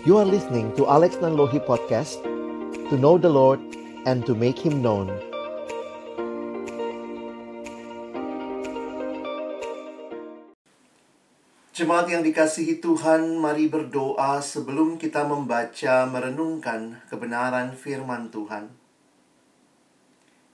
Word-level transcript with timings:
You 0.00 0.16
are 0.16 0.24
listening 0.24 0.72
to 0.80 0.88
Alex 0.88 1.20
Nanlohi 1.20 1.60
Podcast 1.60 2.24
To 2.88 2.96
know 2.96 3.20
the 3.20 3.28
Lord 3.28 3.60
and 4.08 4.24
to 4.24 4.32
make 4.32 4.56
Him 4.56 4.80
known 4.80 5.12
Jemaat 11.76 12.08
yang 12.08 12.24
dikasihi 12.24 12.80
Tuhan, 12.80 13.36
mari 13.36 13.68
berdoa 13.68 14.40
sebelum 14.40 14.96
kita 14.96 15.28
membaca 15.28 16.08
merenungkan 16.08 17.04
kebenaran 17.12 17.76
firman 17.76 18.32
Tuhan. 18.32 18.72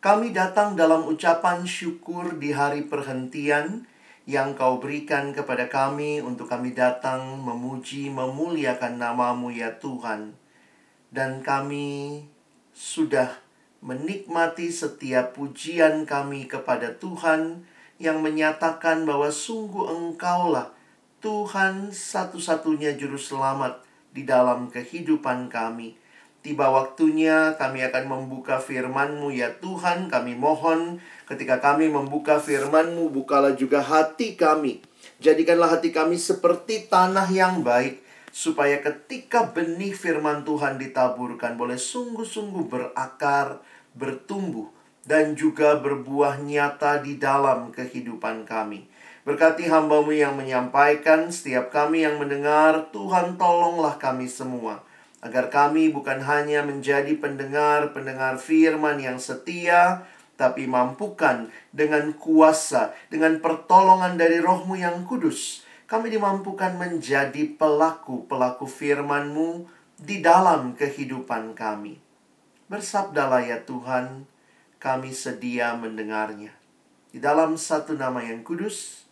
Kami 0.02 0.34
datang 0.34 0.74
dalam 0.74 1.06
ucapan 1.06 1.62
syukur 1.62 2.34
di 2.34 2.50
hari 2.50 2.82
perhentian 2.82 3.86
yang 4.26 4.58
kau 4.58 4.82
berikan 4.82 5.30
kepada 5.30 5.70
kami 5.70 6.18
untuk 6.18 6.50
kami 6.50 6.74
datang 6.74 7.38
memuji, 7.38 8.10
memuliakan 8.10 8.98
namamu 8.98 9.54
ya 9.54 9.78
Tuhan. 9.78 10.34
Dan 11.14 11.46
kami 11.46 12.26
sudah 12.74 13.30
menikmati 13.86 14.74
setiap 14.74 15.38
pujian 15.38 16.02
kami 16.02 16.50
kepada 16.50 16.98
Tuhan 16.98 17.62
yang 18.02 18.18
menyatakan 18.18 19.06
bahwa 19.06 19.30
sungguh 19.30 19.94
engkaulah 19.94 20.74
Tuhan 21.22 21.94
satu-satunya 21.94 22.98
juru 22.98 23.16
selamat 23.16 23.80
di 24.10 24.26
dalam 24.26 24.68
kehidupan 24.74 25.48
kami. 25.48 25.96
Tiba 26.46 26.70
waktunya 26.70 27.58
kami 27.58 27.82
akan 27.90 28.06
membuka 28.06 28.62
firman-Mu 28.62 29.34
ya 29.34 29.58
Tuhan, 29.58 30.06
kami 30.06 30.38
mohon 30.38 31.02
ketika 31.26 31.58
kami 31.58 31.90
membuka 31.90 32.38
firman-Mu, 32.38 33.10
bukalah 33.10 33.58
juga 33.58 33.82
hati 33.82 34.38
kami. 34.38 34.78
Jadikanlah 35.18 35.74
hati 35.74 35.90
kami 35.90 36.14
seperti 36.14 36.86
tanah 36.86 37.26
yang 37.34 37.66
baik, 37.66 37.98
supaya 38.30 38.78
ketika 38.78 39.50
benih 39.50 39.90
firman 39.90 40.46
Tuhan 40.46 40.78
ditaburkan 40.78 41.58
boleh 41.58 41.82
sungguh-sungguh 41.82 42.70
berakar, 42.70 43.58
bertumbuh, 43.98 44.70
dan 45.02 45.34
juga 45.34 45.74
berbuah 45.82 46.46
nyata 46.46 47.02
di 47.02 47.18
dalam 47.18 47.74
kehidupan 47.74 48.46
kami. 48.46 48.86
Berkati 49.26 49.66
hambamu 49.66 50.14
yang 50.14 50.38
menyampaikan, 50.38 51.26
setiap 51.34 51.74
kami 51.74 52.06
yang 52.06 52.22
mendengar, 52.22 52.94
Tuhan 52.94 53.34
tolonglah 53.34 53.98
kami 53.98 54.30
semua 54.30 54.85
agar 55.24 55.48
kami 55.48 55.88
bukan 55.88 56.20
hanya 56.22 56.62
menjadi 56.62 57.16
pendengar-pendengar 57.16 58.36
firman 58.36 59.00
yang 59.00 59.16
setia, 59.16 60.04
tapi 60.36 60.68
mampukan 60.68 61.48
dengan 61.72 62.12
kuasa, 62.12 62.92
dengan 63.08 63.40
pertolongan 63.40 64.20
dari 64.20 64.38
rohmu 64.38 64.76
yang 64.76 65.08
kudus, 65.08 65.64
kami 65.88 66.12
dimampukan 66.12 66.76
menjadi 66.76 67.56
pelaku-pelaku 67.56 68.68
firman-Mu 68.68 69.64
di 69.96 70.20
dalam 70.20 70.76
kehidupan 70.76 71.56
kami. 71.56 71.96
Bersabdalah 72.68 73.48
ya 73.48 73.64
Tuhan, 73.64 74.28
kami 74.76 75.10
sedia 75.16 75.72
mendengarnya. 75.72 76.52
Di 77.08 77.16
dalam 77.22 77.56
satu 77.56 77.96
nama 77.96 78.20
yang 78.20 78.44
kudus, 78.44 79.08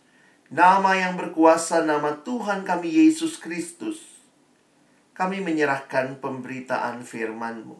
nama 0.53 0.93
yang 0.93 1.17
berkuasa, 1.17 1.81
nama 1.81 2.21
Tuhan 2.21 2.61
kami 2.61 3.01
Yesus 3.01 3.41
Kristus, 3.41 4.14
kami 5.15 5.39
menyerahkan 5.39 6.19
pemberitaan 6.19 7.07
firman-Mu. 7.07 7.79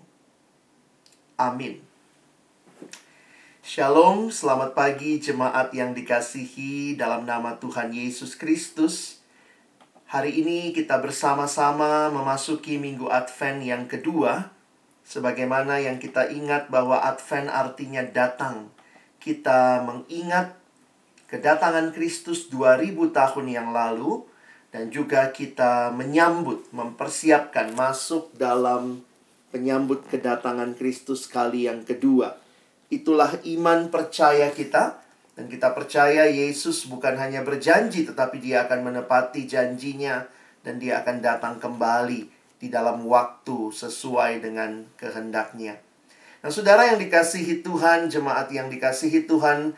Amin. 1.35 1.83
Shalom, 3.59 4.31
selamat 4.31 4.71
pagi 4.71 5.19
jemaat 5.19 5.75
yang 5.75 5.91
dikasihi 5.91 6.95
dalam 6.95 7.27
nama 7.27 7.59
Tuhan 7.59 7.91
Yesus 7.91 8.39
Kristus. 8.39 9.19
Hari 10.07 10.31
ini 10.31 10.71
kita 10.71 10.95
bersama-sama 11.03 12.07
memasuki 12.07 12.79
minggu 12.79 13.11
Advent 13.11 13.67
yang 13.67 13.83
kedua. 13.83 14.55
Sebagaimana 15.03 15.83
yang 15.83 15.99
kita 15.99 16.31
ingat 16.31 16.71
bahwa 16.71 17.03
Advent 17.03 17.51
artinya 17.51 17.99
datang. 18.07 18.71
Kita 19.19 19.83
mengingat 19.83 20.55
kedatangan 21.27 21.91
Kristus 21.91 22.47
2000 22.47 22.95
tahun 23.11 23.45
yang 23.51 23.75
lalu 23.75 24.23
dan 24.75 24.91
juga 24.91 25.31
kita 25.31 25.95
menyambut, 25.95 26.67
mempersiapkan 26.75 27.71
masuk 27.79 28.35
dalam 28.35 28.99
penyambut 29.47 30.03
kedatangan 30.11 30.75
Kristus 30.75 31.31
kali 31.31 31.71
yang 31.71 31.87
kedua. 31.87 32.35
Itulah 32.91 33.39
iman 33.55 33.87
percaya 33.87 34.51
kita 34.51 34.99
dan 35.39 35.47
kita 35.47 35.71
percaya 35.71 36.27
Yesus 36.27 36.91
bukan 36.91 37.15
hanya 37.15 37.39
berjanji 37.47 38.03
tetapi 38.03 38.43
dia 38.43 38.67
akan 38.67 38.91
menepati 38.91 39.47
janjinya 39.47 40.27
dan 40.59 40.75
dia 40.75 40.99
akan 40.99 41.23
datang 41.23 41.55
kembali 41.55 42.27
di 42.59 42.67
dalam 42.67 43.07
waktu 43.07 43.71
sesuai 43.71 44.43
dengan 44.43 44.83
kehendaknya. 44.99 45.79
Nah, 46.43 46.51
saudara 46.51 46.91
yang 46.91 46.99
dikasihi 46.99 47.63
Tuhan, 47.63 48.11
jemaat 48.11 48.51
yang 48.51 48.67
dikasihi 48.67 49.23
Tuhan, 49.23 49.71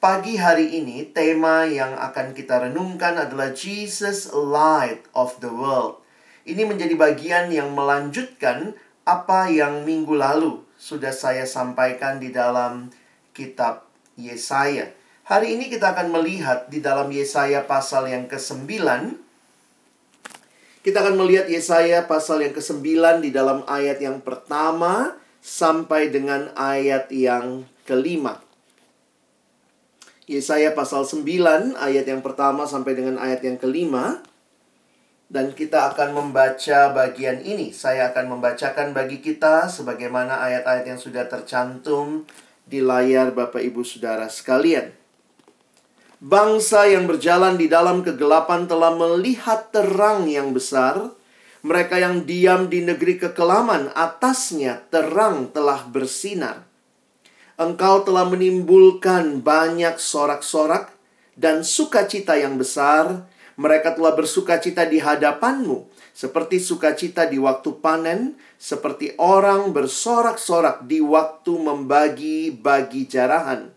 Pagi 0.00 0.40
hari 0.40 0.80
ini, 0.80 1.04
tema 1.12 1.68
yang 1.68 1.92
akan 1.92 2.32
kita 2.32 2.64
renungkan 2.64 3.20
adalah 3.20 3.52
Jesus 3.52 4.32
Light 4.32 5.04
of 5.12 5.36
the 5.44 5.52
World. 5.52 6.00
Ini 6.48 6.64
menjadi 6.64 6.96
bagian 6.96 7.52
yang 7.52 7.76
melanjutkan 7.76 8.72
apa 9.04 9.52
yang 9.52 9.84
minggu 9.84 10.16
lalu 10.16 10.64
sudah 10.80 11.12
saya 11.12 11.44
sampaikan 11.44 12.16
di 12.16 12.32
dalam 12.32 12.88
kitab 13.36 13.84
Yesaya. 14.16 14.88
Hari 15.28 15.60
ini 15.60 15.68
kita 15.68 15.92
akan 15.92 16.16
melihat 16.16 16.72
di 16.72 16.80
dalam 16.80 17.12
Yesaya 17.12 17.68
pasal 17.68 18.08
yang 18.08 18.24
ke-9. 18.24 18.80
Kita 20.80 20.96
akan 21.04 21.20
melihat 21.20 21.44
Yesaya 21.44 22.08
pasal 22.08 22.40
yang 22.40 22.56
ke-9 22.56 23.20
di 23.20 23.36
dalam 23.36 23.68
ayat 23.68 24.00
yang 24.00 24.24
pertama 24.24 25.20
sampai 25.44 26.08
dengan 26.08 26.48
ayat 26.56 27.12
yang 27.12 27.68
kelima. 27.84 28.40
Yesaya 30.30 30.70
pasal 30.78 31.02
9 31.02 31.74
ayat 31.74 32.06
yang 32.06 32.22
pertama 32.22 32.62
sampai 32.62 32.94
dengan 32.94 33.18
ayat 33.18 33.42
yang 33.42 33.58
kelima 33.58 34.22
dan 35.26 35.50
kita 35.50 35.90
akan 35.90 36.14
membaca 36.14 36.94
bagian 36.94 37.42
ini. 37.42 37.74
Saya 37.74 38.14
akan 38.14 38.38
membacakan 38.38 38.94
bagi 38.94 39.18
kita 39.18 39.66
sebagaimana 39.66 40.38
ayat-ayat 40.38 40.86
yang 40.86 41.02
sudah 41.02 41.26
tercantum 41.26 42.30
di 42.62 42.78
layar 42.78 43.34
Bapak 43.34 43.58
Ibu 43.58 43.82
Saudara 43.82 44.30
sekalian. 44.30 44.94
Bangsa 46.22 46.86
yang 46.86 47.10
berjalan 47.10 47.58
di 47.58 47.66
dalam 47.66 48.06
kegelapan 48.06 48.70
telah 48.70 48.94
melihat 48.94 49.74
terang 49.74 50.30
yang 50.30 50.54
besar. 50.54 51.10
Mereka 51.66 51.98
yang 51.98 52.22
diam 52.22 52.70
di 52.70 52.86
negeri 52.86 53.18
kekelaman, 53.18 53.90
atasnya 53.98 54.80
terang 54.94 55.50
telah 55.50 55.84
bersinar. 55.90 56.69
Engkau 57.60 58.08
telah 58.08 58.24
menimbulkan 58.24 59.44
banyak 59.44 60.00
sorak-sorak 60.00 60.96
dan 61.36 61.60
sukacita 61.60 62.40
yang 62.40 62.56
besar. 62.56 63.28
Mereka 63.60 64.00
telah 64.00 64.16
bersukacita 64.16 64.88
di 64.88 64.96
hadapanmu, 64.96 65.84
seperti 66.16 66.56
sukacita 66.56 67.28
di 67.28 67.36
waktu 67.36 67.76
panen, 67.84 68.40
seperti 68.56 69.12
orang 69.20 69.76
bersorak-sorak 69.76 70.88
di 70.88 71.04
waktu 71.04 71.52
membagi-bagi 71.60 73.04
jarahan. 73.04 73.68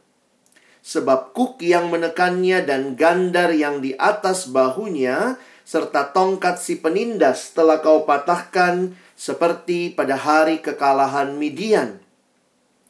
Sebab 0.80 1.36
kuk 1.36 1.60
yang 1.60 1.92
menekannya 1.92 2.64
dan 2.64 2.96
gandar 2.96 3.52
yang 3.52 3.84
di 3.84 3.92
atas 4.00 4.48
bahunya, 4.48 5.36
serta 5.68 6.16
tongkat 6.16 6.56
si 6.56 6.80
penindas 6.80 7.52
telah 7.52 7.84
kau 7.84 8.08
patahkan 8.08 8.96
seperti 9.20 9.92
pada 9.92 10.16
hari 10.16 10.64
kekalahan 10.64 11.36
Midian. 11.36 12.00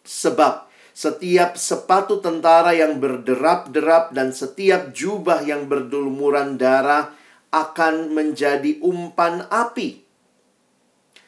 Sebab 0.05 0.72
setiap 0.93 1.57
sepatu 1.57 2.21
tentara 2.21 2.77
yang 2.77 3.01
berderap-derap 3.01 4.13
dan 4.13 4.29
setiap 4.29 4.93
jubah 4.93 5.41
yang 5.41 5.65
berdulumuran 5.65 6.61
darah 6.61 7.09
akan 7.49 8.13
menjadi 8.13 8.77
umpan 8.81 9.49
api. 9.49 10.05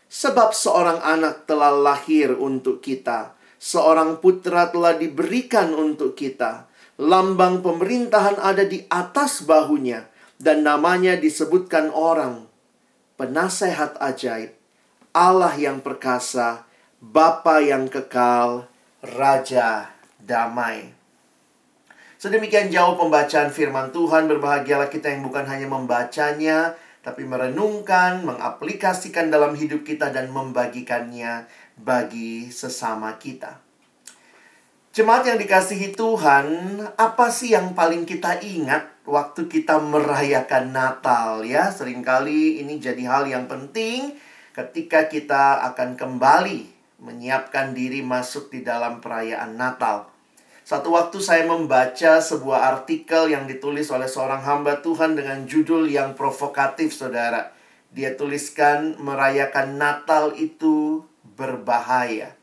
Sebab 0.06 0.54
seorang 0.54 1.02
anak 1.02 1.50
telah 1.50 1.74
lahir 1.74 2.38
untuk 2.38 2.80
kita, 2.80 3.34
seorang 3.58 4.22
putra 4.22 4.70
telah 4.70 4.96
diberikan 4.96 5.74
untuk 5.74 6.14
kita. 6.14 6.70
Lambang 6.96 7.60
pemerintahan 7.60 8.40
ada 8.40 8.64
di 8.64 8.88
atas 8.88 9.44
bahunya, 9.44 10.08
dan 10.40 10.64
namanya 10.64 11.20
disebutkan 11.20 11.92
orang. 11.92 12.48
Penasehat 13.20 14.00
ajaib, 14.00 14.56
Allah 15.12 15.52
yang 15.60 15.84
perkasa, 15.84 16.64
Bapa 17.04 17.60
yang 17.60 17.92
kekal, 17.92 18.72
Raja 19.06 19.94
Damai. 20.18 20.90
Sedemikian 22.18 22.74
jauh 22.74 22.98
pembacaan 22.98 23.54
firman 23.54 23.94
Tuhan, 23.94 24.25
berbahagialah 24.25 24.90
kita 24.90 25.13
yang 25.13 25.22
bukan 25.22 25.46
hanya 25.46 25.69
membacanya, 25.69 26.74
tapi 27.06 27.22
merenungkan, 27.22 28.25
mengaplikasikan 28.25 29.30
dalam 29.30 29.54
hidup 29.54 29.86
kita 29.86 30.10
dan 30.10 30.34
membagikannya 30.34 31.46
bagi 31.78 32.50
sesama 32.50 33.22
kita. 33.22 33.62
Jemaat 34.96 35.28
yang 35.28 35.38
dikasihi 35.38 35.94
Tuhan, 35.94 36.48
apa 36.96 37.28
sih 37.30 37.54
yang 37.54 37.78
paling 37.78 38.08
kita 38.08 38.42
ingat 38.42 39.06
waktu 39.06 39.46
kita 39.46 39.78
merayakan 39.78 40.72
Natal 40.74 41.46
ya? 41.46 41.69
Seringkali 41.69 42.63
ini 42.63 42.80
jadi 42.81 43.04
hal 43.06 43.28
yang 43.28 43.46
penting 43.46 44.16
ketika 44.56 45.12
kita 45.12 45.68
akan 45.68 46.00
kembali 46.00 46.75
menyiapkan 47.00 47.76
diri 47.76 48.00
masuk 48.02 48.52
di 48.52 48.64
dalam 48.64 49.04
perayaan 49.04 49.56
Natal. 49.60 50.08
Satu 50.66 50.98
waktu 50.98 51.22
saya 51.22 51.46
membaca 51.46 52.18
sebuah 52.18 52.74
artikel 52.74 53.30
yang 53.30 53.46
ditulis 53.46 53.94
oleh 53.94 54.10
seorang 54.10 54.42
hamba 54.42 54.82
Tuhan 54.82 55.14
dengan 55.14 55.46
judul 55.46 55.86
yang 55.86 56.18
provokatif, 56.18 56.90
saudara. 56.90 57.54
Dia 57.94 58.18
tuliskan 58.18 58.98
merayakan 58.98 59.78
Natal 59.78 60.34
itu 60.34 61.06
berbahaya. 61.38 62.34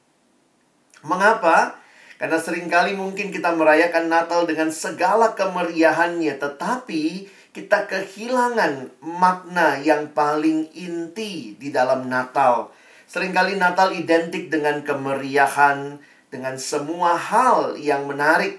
Mengapa? 1.03 1.83
Karena 2.23 2.39
sering 2.39 2.71
kali 2.71 2.95
mungkin 2.95 3.35
kita 3.35 3.51
merayakan 3.59 4.07
Natal 4.07 4.47
dengan 4.47 4.71
segala 4.71 5.35
kemeriahannya, 5.35 6.39
tetapi 6.39 7.27
kita 7.51 7.91
kehilangan 7.91 9.03
makna 9.03 9.83
yang 9.83 10.15
paling 10.15 10.71
inti 10.71 11.59
di 11.59 11.75
dalam 11.75 12.07
Natal. 12.07 12.71
Seringkali 13.13 13.61
Natal 13.61 13.93
identik 13.93 14.49
dengan 14.49 14.81
kemeriahan, 14.81 16.01
dengan 16.33 16.57
semua 16.57 17.13
hal 17.13 17.77
yang 17.77 18.09
menarik. 18.09 18.57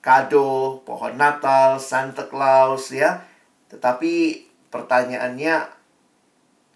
Kado, 0.00 0.80
pohon 0.88 1.20
Natal, 1.20 1.76
Santa 1.76 2.24
Claus 2.24 2.88
ya. 2.88 3.20
Tetapi 3.68 4.48
pertanyaannya 4.72 5.68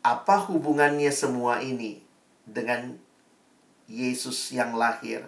apa 0.04 0.36
hubungannya 0.44 1.08
semua 1.08 1.64
ini 1.64 2.04
dengan 2.44 3.00
Yesus 3.88 4.52
yang 4.52 4.76
lahir? 4.76 5.24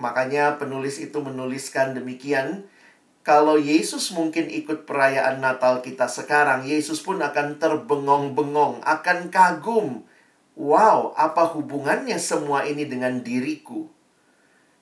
Makanya 0.00 0.56
penulis 0.56 0.96
itu 0.96 1.20
menuliskan 1.20 1.92
demikian, 1.92 2.64
kalau 3.24 3.56
Yesus 3.56 4.12
mungkin 4.12 4.52
ikut 4.52 4.84
perayaan 4.84 5.40
Natal 5.40 5.80
kita 5.80 6.12
sekarang, 6.12 6.68
Yesus 6.68 7.00
pun 7.00 7.24
akan 7.24 7.56
terbengong-bengong, 7.56 8.84
akan 8.84 9.32
kagum. 9.32 10.04
Wow, 10.54 11.16
apa 11.16 11.48
hubungannya 11.56 12.20
semua 12.20 12.68
ini 12.68 12.84
dengan 12.84 13.24
diriku? 13.24 13.88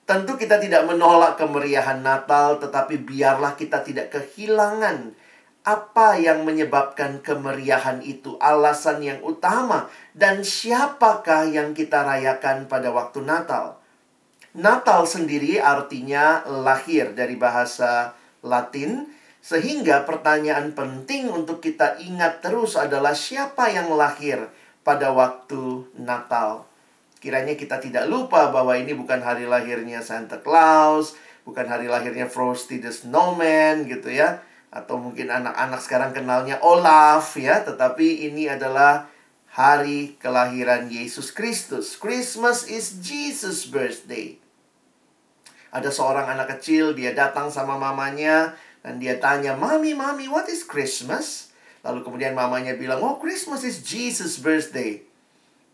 Tentu 0.03 0.35
kita 0.35 0.59
tidak 0.59 0.83
menolak 0.83 1.39
kemeriahan 1.39 2.03
Natal, 2.03 2.59
tetapi 2.59 2.99
biarlah 2.99 3.55
kita 3.55 3.79
tidak 3.79 4.11
kehilangan 4.11 5.15
apa 5.63 6.19
yang 6.19 6.43
menyebabkan 6.43 7.23
kemeriahan 7.23 8.03
itu, 8.03 8.35
alasan 8.43 8.99
yang 8.99 9.23
utama, 9.23 9.87
dan 10.11 10.43
siapakah 10.43 11.47
yang 11.47 11.71
kita 11.71 12.03
rayakan 12.03 12.67
pada 12.67 12.91
waktu 12.91 13.23
Natal. 13.23 13.79
Natal 14.51 15.07
sendiri 15.07 15.63
artinya 15.63 16.43
lahir 16.43 17.15
dari 17.15 17.39
bahasa 17.39 18.19
Latin, 18.43 19.07
sehingga 19.43 20.03
pertanyaan 20.03 20.71
penting 20.71 21.31
untuk 21.31 21.59
kita 21.59 21.99
ingat 21.99 22.43
terus 22.43 22.75
adalah 22.79 23.15
siapa 23.15 23.71
yang 23.71 23.91
lahir 23.95 24.51
pada 24.83 25.15
waktu 25.15 25.87
Natal. 25.95 26.67
Kiranya 27.23 27.55
kita 27.55 27.79
tidak 27.79 28.11
lupa 28.11 28.51
bahwa 28.51 28.75
ini 28.75 28.91
bukan 28.91 29.23
hari 29.23 29.47
lahirnya 29.47 30.03
Santa 30.03 30.43
Claus, 30.43 31.15
bukan 31.47 31.63
hari 31.71 31.87
lahirnya 31.87 32.27
Frosty 32.27 32.83
the 32.83 32.91
Snowman 32.91 33.87
gitu 33.87 34.11
ya. 34.11 34.43
Atau 34.67 34.99
mungkin 34.99 35.31
anak-anak 35.31 35.79
sekarang 35.79 36.11
kenalnya 36.11 36.59
Olaf 36.59 37.39
ya, 37.39 37.63
tetapi 37.63 38.27
ini 38.27 38.51
adalah 38.51 39.07
hari 39.55 40.19
kelahiran 40.19 40.91
Yesus 40.91 41.31
Kristus. 41.31 41.95
Christmas 41.95 42.67
is 42.67 42.99
Jesus' 42.99 43.71
birthday. 43.71 44.42
Ada 45.73 45.89
seorang 45.89 46.29
anak 46.29 46.57
kecil, 46.57 46.93
dia 46.93 47.17
datang 47.17 47.49
sama 47.49 47.81
mamanya 47.81 48.53
dan 48.85 49.01
dia 49.01 49.17
tanya, 49.17 49.57
"Mami, 49.57 49.97
mami, 49.97 50.29
what 50.29 50.45
is 50.45 50.61
Christmas?" 50.61 51.49
Lalu 51.81 52.05
kemudian 52.05 52.37
mamanya 52.37 52.77
bilang, 52.77 53.01
"Oh, 53.01 53.17
Christmas 53.17 53.65
is 53.65 53.81
Jesus' 53.81 54.37
birthday." 54.37 55.01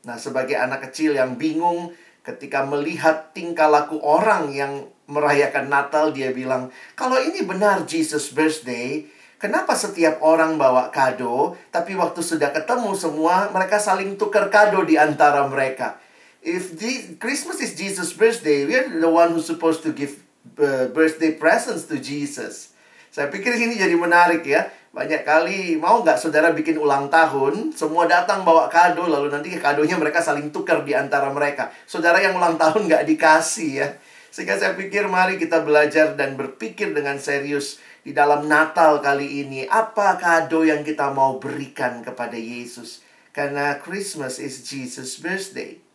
Nah, 0.08 0.16
sebagai 0.16 0.56
anak 0.56 0.88
kecil 0.90 1.20
yang 1.20 1.36
bingung 1.36 1.92
ketika 2.24 2.64
melihat 2.64 3.36
tingkah 3.36 3.68
laku 3.68 4.00
orang 4.00 4.56
yang 4.56 4.88
merayakan 5.12 5.68
Natal, 5.68 6.16
dia 6.16 6.32
bilang, 6.32 6.72
"Kalau 6.96 7.20
ini 7.20 7.44
benar 7.44 7.84
Jesus' 7.84 8.32
birthday, 8.32 9.04
Kenapa 9.40 9.72
setiap 9.72 10.20
orang 10.20 10.60
bawa 10.60 10.92
kado, 10.92 11.56
tapi 11.72 11.96
waktu 11.96 12.20
sudah 12.20 12.52
ketemu 12.52 12.92
semua, 12.92 13.48
mereka 13.56 13.80
saling 13.80 14.20
tukar 14.20 14.52
kado 14.52 14.84
di 14.84 15.00
antara 15.00 15.48
mereka? 15.48 15.96
If 16.42 16.78
the, 16.80 17.16
Christmas 17.20 17.60
is 17.60 17.76
Jesus' 17.76 18.14
birthday, 18.14 18.66
we 18.66 18.76
are 18.76 18.88
the 18.88 19.10
one 19.10 19.36
who's 19.36 19.48
supposed 19.48 19.84
to 19.84 19.92
give 19.92 20.24
uh, 20.60 20.88
birthday 20.92 21.36
presents 21.36 21.86
to 21.92 22.00
Jesus. 22.00 22.74
Saya 23.10 23.28
pikir 23.28 23.58
ini 23.58 23.76
jadi 23.76 23.96
menarik 23.98 24.46
ya. 24.46 24.70
Banyak 24.90 25.22
kali 25.22 25.78
mau 25.78 26.02
nggak 26.02 26.18
saudara 26.18 26.50
bikin 26.50 26.82
ulang 26.82 27.14
tahun, 27.14 27.78
semua 27.78 28.10
datang 28.10 28.42
bawa 28.42 28.66
kado, 28.74 29.06
lalu 29.06 29.30
nanti 29.30 29.54
kadonya 29.54 30.02
mereka 30.02 30.18
saling 30.18 30.50
tukar 30.50 30.82
di 30.82 30.98
antara 30.98 31.30
mereka. 31.30 31.70
Saudara 31.86 32.18
yang 32.18 32.38
ulang 32.38 32.58
tahun 32.58 32.90
nggak 32.90 33.06
dikasih 33.06 33.72
ya. 33.86 33.88
Sehingga 34.30 34.58
saya 34.58 34.74
pikir 34.78 35.10
mari 35.10 35.42
kita 35.42 35.62
belajar 35.62 36.14
dan 36.14 36.38
berpikir 36.38 36.94
dengan 36.94 37.18
serius 37.18 37.82
di 38.06 38.14
dalam 38.14 38.46
Natal 38.46 39.02
kali 39.02 39.46
ini. 39.46 39.66
Apa 39.70 40.18
kado 40.18 40.66
yang 40.66 40.82
kita 40.86 41.14
mau 41.14 41.38
berikan 41.42 42.02
kepada 42.02 42.38
Yesus? 42.38 43.06
Karena 43.34 43.78
Christmas 43.78 44.38
is 44.42 44.66
Jesus' 44.66 45.22
birthday. 45.22 45.89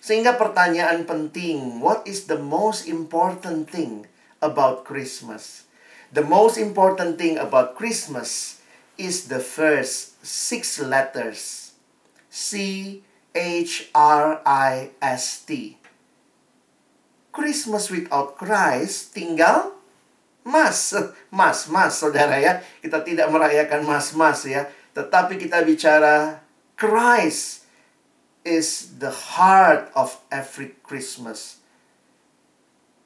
Sehingga 0.00 0.40
pertanyaan 0.40 1.04
penting, 1.04 1.78
what 1.84 2.00
is 2.08 2.24
the 2.24 2.40
most 2.40 2.88
important 2.88 3.68
thing 3.68 4.08
about 4.40 4.88
Christmas? 4.88 5.68
The 6.10 6.24
most 6.24 6.56
important 6.56 7.20
thing 7.20 7.36
about 7.36 7.76
Christmas 7.76 8.58
is 8.96 9.28
the 9.28 9.38
first 9.38 10.16
six 10.24 10.80
letters. 10.80 11.72
C 12.32 13.04
H 13.36 13.92
R 13.94 14.40
I 14.42 14.96
S 15.04 15.44
T. 15.44 15.76
Christmas 17.30 17.92
without 17.92 18.34
Christ 18.34 19.14
tinggal 19.14 19.78
mas, 20.42 20.96
mas, 21.30 21.68
mas, 21.68 22.00
saudara 22.00 22.40
ya. 22.40 22.64
Kita 22.80 23.04
tidak 23.04 23.28
merayakan 23.28 23.84
mas-mas 23.84 24.48
ya. 24.48 24.66
Tetapi 24.96 25.36
kita 25.36 25.62
bicara 25.62 26.42
Christ 26.74 27.59
is 28.42 28.96
the 28.96 29.12
heart 29.12 29.92
of 29.92 30.16
every 30.32 30.72
Christmas. 30.80 31.60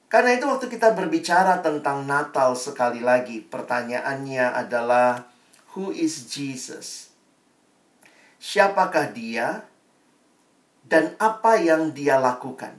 Karena 0.07 0.39
itu 0.39 0.47
waktu 0.47 0.71
kita 0.71 0.95
berbicara 0.95 1.59
tentang 1.59 2.07
Natal 2.07 2.55
sekali 2.55 3.03
lagi, 3.03 3.43
pertanyaannya 3.43 4.47
adalah 4.55 5.27
who 5.75 5.91
is 5.91 6.31
Jesus? 6.31 7.11
Siapakah 8.39 9.11
dia 9.11 9.67
dan 10.87 11.19
apa 11.19 11.59
yang 11.59 11.91
dia 11.91 12.15
lakukan? 12.23 12.79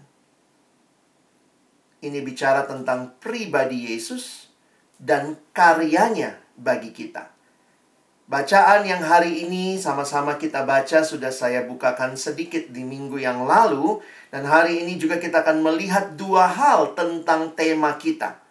Ini 1.99 2.23
bicara 2.23 2.63
tentang 2.63 3.19
pribadi 3.19 3.91
Yesus 3.91 4.47
dan 4.95 5.35
karyanya 5.51 6.39
bagi 6.55 6.95
kita. 6.95 7.34
Bacaan 8.25 8.89
yang 8.89 9.05
hari 9.05 9.45
ini 9.45 9.77
sama-sama 9.77 10.41
kita 10.41 10.65
baca 10.65 11.05
sudah 11.05 11.29
saya 11.29 11.61
bukakan 11.61 12.17
sedikit 12.17 12.73
di 12.73 12.81
minggu 12.81 13.21
yang 13.21 13.45
lalu 13.45 14.01
dan 14.33 14.49
hari 14.49 14.81
ini 14.81 14.97
juga 14.97 15.21
kita 15.21 15.45
akan 15.45 15.61
melihat 15.61 16.17
dua 16.17 16.49
hal 16.49 16.97
tentang 16.97 17.53
tema 17.53 17.93
kita. 18.01 18.41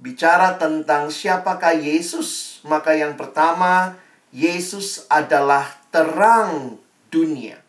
Bicara 0.00 0.56
tentang 0.56 1.12
siapakah 1.12 1.76
Yesus, 1.76 2.60
maka 2.64 2.96
yang 2.96 3.20
pertama 3.20 4.00
Yesus 4.32 5.04
adalah 5.12 5.68
terang 5.92 6.80
dunia. 7.12 7.60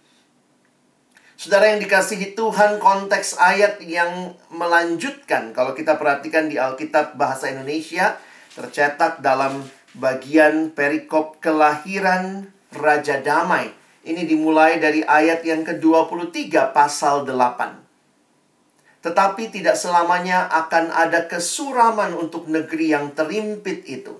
Saudara 1.36 1.76
yang 1.76 1.84
dikasihi 1.84 2.40
Tuhan, 2.40 2.80
konteks 2.80 3.36
ayat 3.36 3.84
yang 3.84 4.32
melanjutkan 4.48 5.52
kalau 5.52 5.76
kita 5.76 6.00
perhatikan 6.00 6.48
di 6.48 6.56
Alkitab 6.56 7.20
bahasa 7.20 7.52
Indonesia 7.52 8.16
tercetak 8.56 9.20
dalam 9.20 9.68
bagian 9.96 10.76
perikop 10.76 11.40
kelahiran 11.40 12.52
Raja 12.76 13.24
Damai. 13.24 13.72
Ini 14.06 14.22
dimulai 14.28 14.78
dari 14.78 15.02
ayat 15.02 15.42
yang 15.42 15.66
ke-23 15.66 16.76
pasal 16.76 17.26
8. 17.26 19.02
Tetapi 19.02 19.44
tidak 19.50 19.74
selamanya 19.78 20.46
akan 20.50 20.94
ada 20.94 21.26
kesuraman 21.26 22.14
untuk 22.14 22.46
negeri 22.46 22.94
yang 22.94 23.18
terimpit 23.18 23.82
itu. 23.90 24.14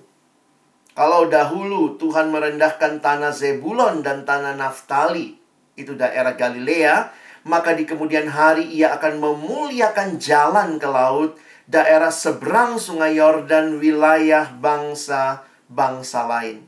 Kalau 0.96 1.28
dahulu 1.30 1.94
Tuhan 2.00 2.32
merendahkan 2.34 2.98
tanah 2.98 3.30
Zebulon 3.30 4.02
dan 4.02 4.26
tanah 4.26 4.58
Naftali, 4.58 5.38
itu 5.78 5.92
daerah 5.94 6.34
Galilea, 6.34 7.12
maka 7.46 7.76
di 7.78 7.86
kemudian 7.86 8.26
hari 8.26 8.66
ia 8.74 8.96
akan 8.96 9.22
memuliakan 9.22 10.18
jalan 10.18 10.82
ke 10.82 10.88
laut, 10.90 11.38
daerah 11.70 12.10
seberang 12.10 12.80
sungai 12.80 13.22
Yordan, 13.22 13.78
wilayah 13.78 14.50
bangsa 14.50 15.45
bangsa 15.66 16.26
lain. 16.26 16.66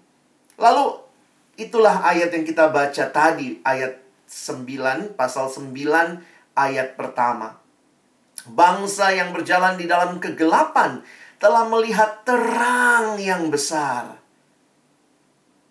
Lalu 0.58 0.86
itulah 1.58 2.02
ayat 2.02 2.34
yang 2.34 2.46
kita 2.46 2.70
baca 2.70 3.04
tadi, 3.10 3.62
ayat 3.62 3.98
9, 4.26 5.16
pasal 5.16 5.48
9, 5.48 5.72
ayat 6.58 6.98
pertama. 6.98 7.58
Bangsa 8.46 9.10
yang 9.14 9.34
berjalan 9.34 9.74
di 9.78 9.86
dalam 9.90 10.22
kegelapan 10.22 11.02
telah 11.38 11.64
melihat 11.66 12.26
terang 12.26 13.18
yang 13.18 13.50
besar. 13.50 14.18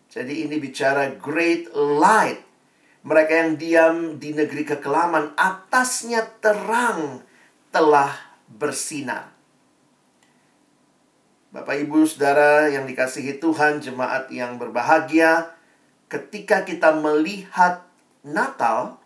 Jadi 0.07 0.47
ini 0.47 0.57
bicara 0.57 1.13
great 1.13 1.69
light. 1.75 2.41
Mereka 3.07 3.31
yang 3.31 3.51
diam 3.55 3.97
di 4.19 4.35
negeri 4.35 4.67
kekelaman, 4.67 5.37
atasnya 5.39 6.27
terang 6.43 7.23
telah 7.71 8.11
bersinar. 8.51 9.36
Bapak, 11.57 11.73
ibu, 11.73 12.05
saudara 12.05 12.69
yang 12.69 12.85
dikasihi 12.85 13.41
Tuhan, 13.41 13.81
jemaat 13.81 14.29
yang 14.29 14.61
berbahagia, 14.61 15.57
ketika 16.05 16.61
kita 16.61 16.93
melihat 16.93 17.81
Natal, 18.21 19.01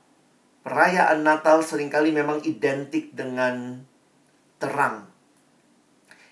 perayaan 0.60 1.24
Natal 1.24 1.64
sering 1.64 1.88
kali 1.88 2.12
memang 2.12 2.44
identik 2.44 3.16
dengan 3.16 3.88
terang. 4.60 5.08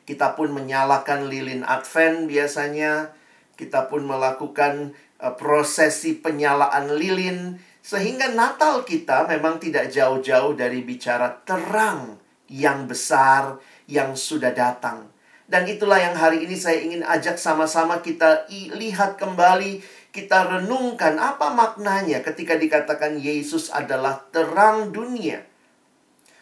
Kita 0.03 0.35
pun 0.35 0.51
menyalakan 0.51 1.31
lilin 1.31 1.63
Advent 1.63 2.27
biasanya, 2.27 3.15
kita 3.55 3.87
pun 3.87 4.03
melakukan 4.03 4.91
uh, 5.23 5.31
prosesi 5.39 6.19
penyalaan 6.19 6.99
lilin, 6.99 7.63
sehingga 7.79 8.27
Natal 8.35 8.83
kita 8.83 9.23
memang 9.23 9.63
tidak 9.63 9.87
jauh-jauh 9.87 10.51
dari 10.51 10.83
bicara 10.83 11.31
terang 11.47 12.19
yang 12.51 12.91
besar 12.91 13.55
yang 13.87 14.19
sudah 14.19 14.51
datang. 14.51 15.15
Dan 15.49 15.65
itulah 15.65 15.97
yang 15.97 16.13
hari 16.13 16.45
ini 16.45 16.53
saya 16.53 16.77
ingin 16.77 17.01
ajak 17.01 17.41
sama-sama 17.41 18.05
kita 18.05 18.45
lihat 18.77 19.17
kembali, 19.17 19.81
kita 20.13 20.45
renungkan 20.45 21.17
apa 21.17 21.49
maknanya 21.49 22.21
ketika 22.21 22.53
dikatakan 22.53 23.17
Yesus 23.17 23.73
adalah 23.73 24.29
terang 24.29 24.93
dunia. 24.93 25.41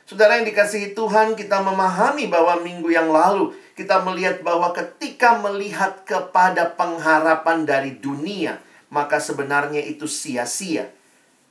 Saudara 0.04 0.40
yang 0.40 0.48
dikasihi 0.48 0.92
Tuhan, 0.92 1.40
kita 1.40 1.64
memahami 1.64 2.28
bahwa 2.28 2.60
minggu 2.60 2.92
yang 2.92 3.08
lalu 3.08 3.56
kita 3.80 4.04
melihat 4.04 4.44
bahwa 4.44 4.76
ketika 4.76 5.40
melihat 5.40 6.04
kepada 6.04 6.76
pengharapan 6.76 7.64
dari 7.64 7.96
dunia, 7.96 8.60
maka 8.92 9.24
sebenarnya 9.24 9.84
itu 9.88 10.04
sia-sia. 10.04 10.92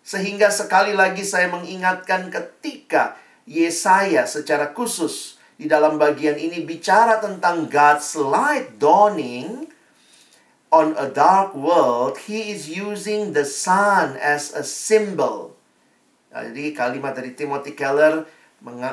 Sehingga 0.04 0.52
sekali 0.52 0.92
lagi 0.92 1.24
saya 1.24 1.48
mengingatkan 1.48 2.28
ketika 2.28 3.16
Yesaya 3.48 4.28
secara 4.28 4.76
khusus 4.76 5.35
di 5.56 5.64
dalam 5.64 5.96
bagian 5.96 6.36
ini 6.36 6.64
bicara 6.68 7.16
tentang 7.16 7.68
God's 7.72 8.12
light 8.12 8.76
dawning 8.76 9.72
on 10.68 10.92
a 11.00 11.08
dark 11.08 11.56
world, 11.56 12.20
he 12.28 12.52
is 12.52 12.68
using 12.68 13.32
the 13.32 13.48
sun 13.48 14.20
as 14.20 14.52
a 14.52 14.60
symbol. 14.60 15.56
Nah, 16.28 16.44
jadi 16.52 16.76
kalimat 16.76 17.16
dari 17.16 17.32
Timothy 17.32 17.72
Keller 17.72 18.28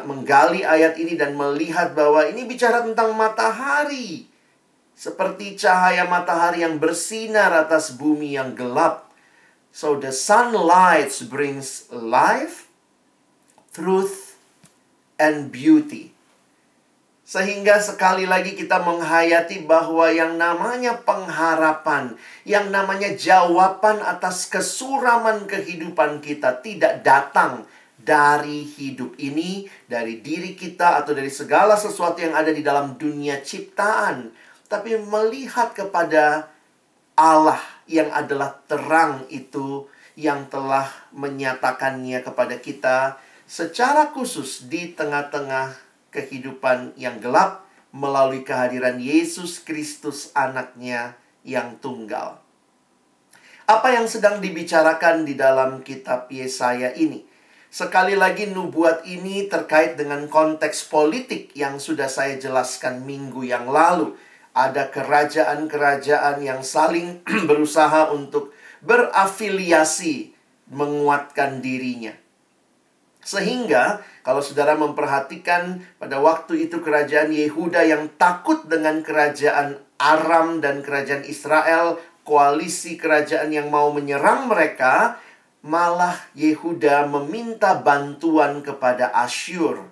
menggali 0.07 0.63
ayat 0.63 0.95
ini 0.95 1.19
dan 1.19 1.35
melihat 1.35 1.91
bahwa 1.91 2.23
ini 2.23 2.47
bicara 2.47 2.87
tentang 2.87 3.11
matahari. 3.11 4.31
Seperti 4.95 5.59
cahaya 5.59 6.07
matahari 6.07 6.63
yang 6.63 6.79
bersinar 6.79 7.51
atas 7.51 7.91
bumi 7.97 8.39
yang 8.39 8.55
gelap. 8.55 9.11
So 9.73 9.99
the 9.99 10.13
sunlight 10.13 11.11
brings 11.27 11.89
life, 11.89 12.69
truth, 13.73 14.37
and 15.17 15.49
beauty. 15.49 16.12
Sehingga 17.33 17.81
sekali 17.81 18.29
lagi 18.29 18.53
kita 18.53 18.85
menghayati 18.85 19.65
bahwa 19.65 20.05
yang 20.13 20.37
namanya 20.37 21.01
pengharapan, 21.01 22.13
yang 22.45 22.69
namanya 22.69 23.09
jawaban 23.17 24.05
atas 24.05 24.45
kesuraman 24.45 25.49
kehidupan 25.49 26.21
kita 26.21 26.61
tidak 26.61 27.01
datang 27.01 27.65
dari 27.97 28.61
hidup 28.61 29.17
ini, 29.17 29.65
dari 29.89 30.21
diri 30.21 30.53
kita, 30.53 31.01
atau 31.01 31.17
dari 31.17 31.33
segala 31.33 31.73
sesuatu 31.73 32.21
yang 32.21 32.37
ada 32.37 32.53
di 32.53 32.61
dalam 32.61 33.01
dunia 33.01 33.41
ciptaan, 33.41 34.29
tapi 34.69 35.01
melihat 35.01 35.73
kepada 35.73 36.53
Allah 37.17 37.65
yang 37.89 38.13
adalah 38.13 38.61
terang 38.69 39.25
itu 39.33 39.89
yang 40.13 40.45
telah 40.53 40.85
menyatakannya 41.09 42.21
kepada 42.21 42.61
kita 42.61 43.17
secara 43.49 44.13
khusus 44.13 44.69
di 44.69 44.93
tengah-tengah 44.93 45.92
kehidupan 46.13 46.93
yang 46.95 47.17
gelap 47.17 47.65
melalui 47.89 48.45
kehadiran 48.45 49.01
Yesus 49.01 49.61
Kristus 49.61 50.29
anaknya 50.37 51.17
yang 51.41 51.77
tunggal. 51.81 52.39
Apa 53.63 53.95
yang 53.95 54.05
sedang 54.05 54.43
dibicarakan 54.43 55.23
di 55.23 55.39
dalam 55.39 55.81
kitab 55.81 56.27
Yesaya 56.27 56.91
ini? 56.93 57.23
Sekali 57.73 58.13
lagi 58.13 58.45
nubuat 58.45 59.01
ini 59.07 59.49
terkait 59.49 59.97
dengan 59.97 60.29
konteks 60.29 60.85
politik 60.93 61.49
yang 61.57 61.81
sudah 61.81 62.05
saya 62.05 62.37
jelaskan 62.37 63.01
minggu 63.01 63.41
yang 63.49 63.65
lalu. 63.65 64.13
Ada 64.53 64.93
kerajaan-kerajaan 64.93 66.45
yang 66.45 66.61
saling 66.61 67.25
berusaha 67.49 68.13
untuk 68.13 68.53
berafiliasi 68.85 70.37
menguatkan 70.69 71.65
dirinya. 71.65 72.13
Sehingga 73.23 74.03
kalau 74.23 74.39
saudara 74.39 74.79
memperhatikan 74.79 75.83
pada 75.99 76.23
waktu 76.23 76.71
itu 76.71 76.79
kerajaan 76.79 77.35
Yehuda 77.35 77.83
yang 77.83 78.07
takut 78.15 78.63
dengan 78.71 79.03
kerajaan 79.03 79.83
Aram 79.99 80.63
dan 80.63 80.79
kerajaan 80.79 81.27
Israel, 81.27 81.99
koalisi 82.23 82.95
kerajaan 82.95 83.51
yang 83.51 83.67
mau 83.67 83.91
menyerang 83.91 84.47
mereka, 84.47 85.19
malah 85.59 86.15
Yehuda 86.39 87.11
meminta 87.11 87.75
bantuan 87.75 88.63
kepada 88.63 89.11
Asyur. 89.11 89.91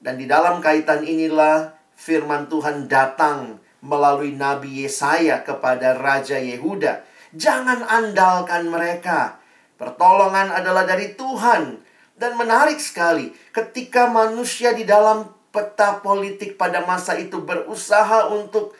Dan 0.00 0.16
di 0.16 0.24
dalam 0.24 0.64
kaitan 0.64 1.04
inilah 1.04 1.76
firman 1.92 2.48
Tuhan 2.48 2.88
datang 2.88 3.60
melalui 3.84 4.32
Nabi 4.32 4.88
Yesaya 4.88 5.44
kepada 5.44 5.92
Raja 5.92 6.40
Yehuda. 6.40 7.04
Jangan 7.36 7.84
andalkan 7.84 8.72
mereka. 8.72 9.36
Pertolongan 9.76 10.56
adalah 10.56 10.88
dari 10.88 11.12
Tuhan 11.12 11.87
dan 12.18 12.34
menarik 12.34 12.82
sekali, 12.82 13.30
ketika 13.54 14.10
manusia 14.10 14.74
di 14.74 14.82
dalam 14.82 15.30
peta 15.54 16.02
politik 16.02 16.58
pada 16.58 16.82
masa 16.82 17.14
itu 17.14 17.40
berusaha 17.40 18.26
untuk 18.34 18.74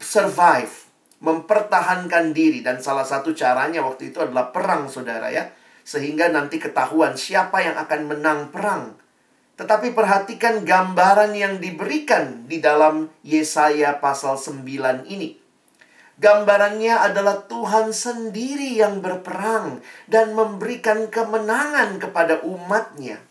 survive, 0.00 0.72
mempertahankan 1.20 2.32
diri 2.32 2.64
dan 2.64 2.80
salah 2.80 3.04
satu 3.04 3.36
caranya 3.36 3.84
waktu 3.84 4.10
itu 4.10 4.24
adalah 4.24 4.48
perang, 4.50 4.88
Saudara 4.88 5.28
ya. 5.28 5.52
Sehingga 5.84 6.28
nanti 6.32 6.56
ketahuan 6.60 7.16
siapa 7.16 7.60
yang 7.64 7.76
akan 7.76 8.00
menang 8.08 8.40
perang. 8.52 8.96
Tetapi 9.58 9.92
perhatikan 9.92 10.62
gambaran 10.62 11.34
yang 11.34 11.58
diberikan 11.58 12.46
di 12.46 12.60
dalam 12.62 13.10
Yesaya 13.24 13.98
pasal 13.98 14.38
9 14.38 14.64
ini. 15.08 15.47
Gambarannya 16.18 16.98
adalah 16.98 17.46
Tuhan 17.46 17.94
sendiri 17.94 18.74
yang 18.74 18.98
berperang 18.98 19.78
dan 20.10 20.34
memberikan 20.34 21.06
kemenangan 21.06 22.02
kepada 22.02 22.42
umatnya. 22.42 23.22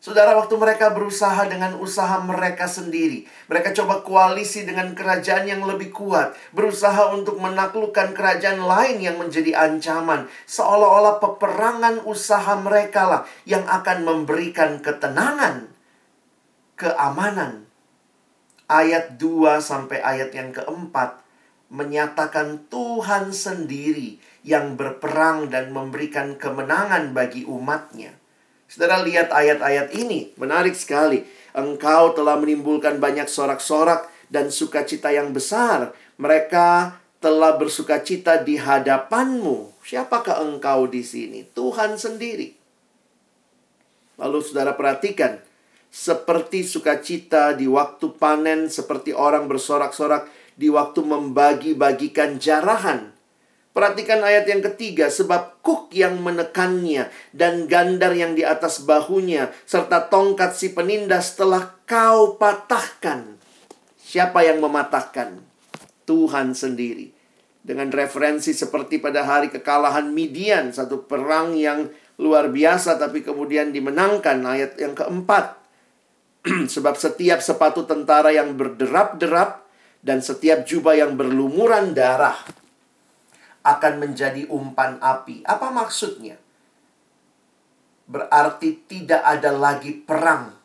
Saudara, 0.00 0.32
waktu 0.34 0.56
mereka 0.56 0.90
berusaha 0.96 1.44
dengan 1.46 1.76
usaha 1.76 2.18
mereka 2.24 2.64
sendiri, 2.64 3.28
mereka 3.46 3.70
coba 3.76 4.00
koalisi 4.00 4.64
dengan 4.64 4.96
kerajaan 4.96 5.44
yang 5.44 5.62
lebih 5.62 5.92
kuat, 5.92 6.32
berusaha 6.56 7.12
untuk 7.14 7.36
menaklukkan 7.36 8.16
kerajaan 8.16 8.64
lain 8.64 8.98
yang 8.98 9.20
menjadi 9.20 9.54
ancaman, 9.60 10.24
seolah-olah 10.48 11.20
peperangan 11.20 12.00
usaha 12.08 12.58
mereka 12.58 13.02
lah 13.06 13.22
yang 13.44 13.62
akan 13.68 14.08
memberikan 14.08 14.80
ketenangan, 14.80 15.68
keamanan. 16.80 17.69
Ayat 18.70 19.18
2 19.18 19.58
sampai 19.58 19.98
ayat 19.98 20.30
yang 20.30 20.54
keempat 20.54 21.18
menyatakan 21.74 22.70
Tuhan 22.70 23.34
sendiri 23.34 24.22
yang 24.46 24.78
berperang 24.78 25.50
dan 25.50 25.74
memberikan 25.74 26.38
kemenangan 26.38 27.10
bagi 27.10 27.42
umatnya. 27.46 28.14
Saudara 28.70 29.02
lihat 29.02 29.34
ayat-ayat 29.34 29.90
ini, 29.98 30.30
menarik 30.38 30.78
sekali. 30.78 31.26
Engkau 31.50 32.14
telah 32.14 32.38
menimbulkan 32.38 33.02
banyak 33.02 33.26
sorak-sorak 33.26 34.06
dan 34.30 34.54
sukacita 34.54 35.10
yang 35.10 35.34
besar. 35.34 35.90
Mereka 36.22 36.94
telah 37.18 37.58
bersukacita 37.58 38.38
di 38.46 38.54
hadapanmu. 38.54 39.82
Siapakah 39.82 40.46
engkau 40.46 40.86
di 40.86 41.02
sini? 41.02 41.42
Tuhan 41.50 41.98
sendiri. 41.98 42.54
Lalu 44.22 44.38
saudara 44.46 44.78
perhatikan, 44.78 45.42
seperti 45.90 46.62
sukacita 46.62 47.52
di 47.58 47.66
waktu 47.66 48.14
panen, 48.14 48.70
seperti 48.70 49.10
orang 49.10 49.50
bersorak-sorak 49.50 50.30
di 50.54 50.70
waktu 50.70 51.02
membagi-bagikan 51.02 52.38
jarahan. 52.38 53.10
Perhatikan 53.70 54.22
ayat 54.22 54.50
yang 54.50 54.62
ketiga, 54.66 55.06
sebab 55.10 55.62
kuk 55.62 55.94
yang 55.94 56.18
menekannya 56.18 57.06
dan 57.30 57.70
gandar 57.70 58.14
yang 58.18 58.34
di 58.34 58.42
atas 58.42 58.82
bahunya, 58.82 59.54
serta 59.62 60.10
tongkat 60.10 60.58
si 60.58 60.74
penindas 60.74 61.38
telah 61.38 61.78
kau 61.86 62.34
patahkan. 62.34 63.38
Siapa 63.94 64.42
yang 64.42 64.58
mematahkan? 64.58 65.38
Tuhan 66.02 66.58
sendiri. 66.58 67.14
Dengan 67.62 67.94
referensi 67.94 68.50
seperti 68.50 68.98
pada 68.98 69.22
hari 69.22 69.54
kekalahan 69.54 70.10
Midian, 70.10 70.74
satu 70.74 71.06
perang 71.06 71.54
yang 71.54 71.86
luar 72.18 72.50
biasa 72.50 72.98
tapi 72.98 73.22
kemudian 73.22 73.70
dimenangkan 73.70 74.42
ayat 74.42 74.82
yang 74.82 74.98
keempat. 74.98 75.59
Sebab 76.74 76.96
setiap 76.96 77.44
sepatu 77.44 77.84
tentara 77.84 78.32
yang 78.32 78.56
berderap-derap 78.56 79.64
dan 80.00 80.24
setiap 80.24 80.64
jubah 80.64 80.96
yang 80.96 81.16
berlumuran 81.16 81.92
darah 81.92 82.36
akan 83.60 84.00
menjadi 84.00 84.48
umpan 84.48 84.96
api. 85.04 85.44
Apa 85.44 85.68
maksudnya? 85.68 86.40
Berarti 88.08 88.88
tidak 88.88 89.20
ada 89.22 89.52
lagi 89.52 89.92
perang 89.92 90.56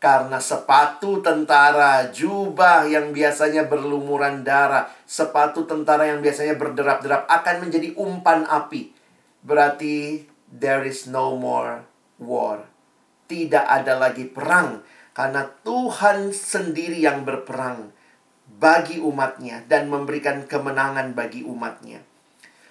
karena 0.00 0.40
sepatu 0.40 1.20
tentara, 1.20 2.08
jubah 2.08 2.88
yang 2.88 3.12
biasanya 3.12 3.68
berlumuran 3.68 4.40
darah, 4.40 4.88
sepatu 5.04 5.68
tentara 5.68 6.08
yang 6.08 6.24
biasanya 6.24 6.56
berderap-derap 6.56 7.28
akan 7.28 7.68
menjadi 7.68 7.92
umpan 8.00 8.48
api. 8.48 8.96
Berarti 9.44 10.24
there 10.48 10.88
is 10.88 11.04
no 11.04 11.36
more 11.36 11.84
war. 12.16 12.64
Tidak 13.28 13.60
ada 13.60 14.00
lagi 14.00 14.24
perang 14.24 14.80
karena 15.20 15.52
Tuhan 15.68 16.32
sendiri 16.32 16.96
yang 16.96 17.28
berperang 17.28 17.92
bagi 18.56 19.04
umatnya 19.04 19.60
dan 19.68 19.92
memberikan 19.92 20.48
kemenangan 20.48 21.12
bagi 21.12 21.44
umatnya. 21.44 22.00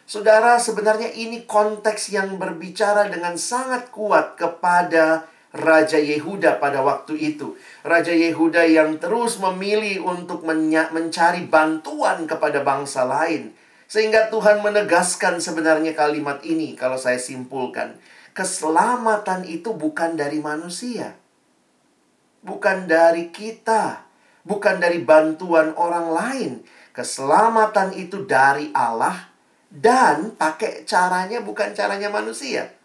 Saudara, 0.09 0.57
sebenarnya 0.57 1.13
ini 1.13 1.45
konteks 1.45 2.09
yang 2.09 2.41
berbicara 2.41 3.05
dengan 3.05 3.37
sangat 3.37 3.93
kuat 3.93 4.33
kepada 4.33 5.29
Raja 5.53 6.01
Yehuda 6.01 6.57
pada 6.57 6.81
waktu 6.81 7.37
itu. 7.37 7.53
Raja 7.85 8.17
Yehuda 8.17 8.65
yang 8.65 8.97
terus 8.97 9.37
memilih 9.37 10.09
untuk 10.09 10.41
mencari 10.89 11.45
bantuan 11.45 12.25
kepada 12.25 12.65
bangsa 12.65 13.05
lain. 13.05 13.53
Sehingga 13.85 14.33
Tuhan 14.33 14.65
menegaskan 14.65 15.37
sebenarnya 15.37 15.93
kalimat 15.93 16.41
ini 16.41 16.73
kalau 16.73 16.97
saya 16.97 17.21
simpulkan. 17.21 17.93
Keselamatan 18.33 19.45
itu 19.45 19.77
bukan 19.77 20.17
dari 20.17 20.41
manusia. 20.41 21.13
Bukan 22.41 22.87
dari 22.87 23.29
kita. 23.33 24.07
Bukan 24.43 24.79
dari 24.79 25.03
bantuan 25.03 25.75
orang 25.75 26.07
lain. 26.11 26.51
Keselamatan 26.95 27.95
itu 27.95 28.25
dari 28.25 28.71
Allah 28.75 29.29
dan 29.69 30.33
pakai 30.33 30.83
caranya 30.83 31.45
bukan 31.45 31.77
caranya 31.77 32.09
manusia 32.09 32.79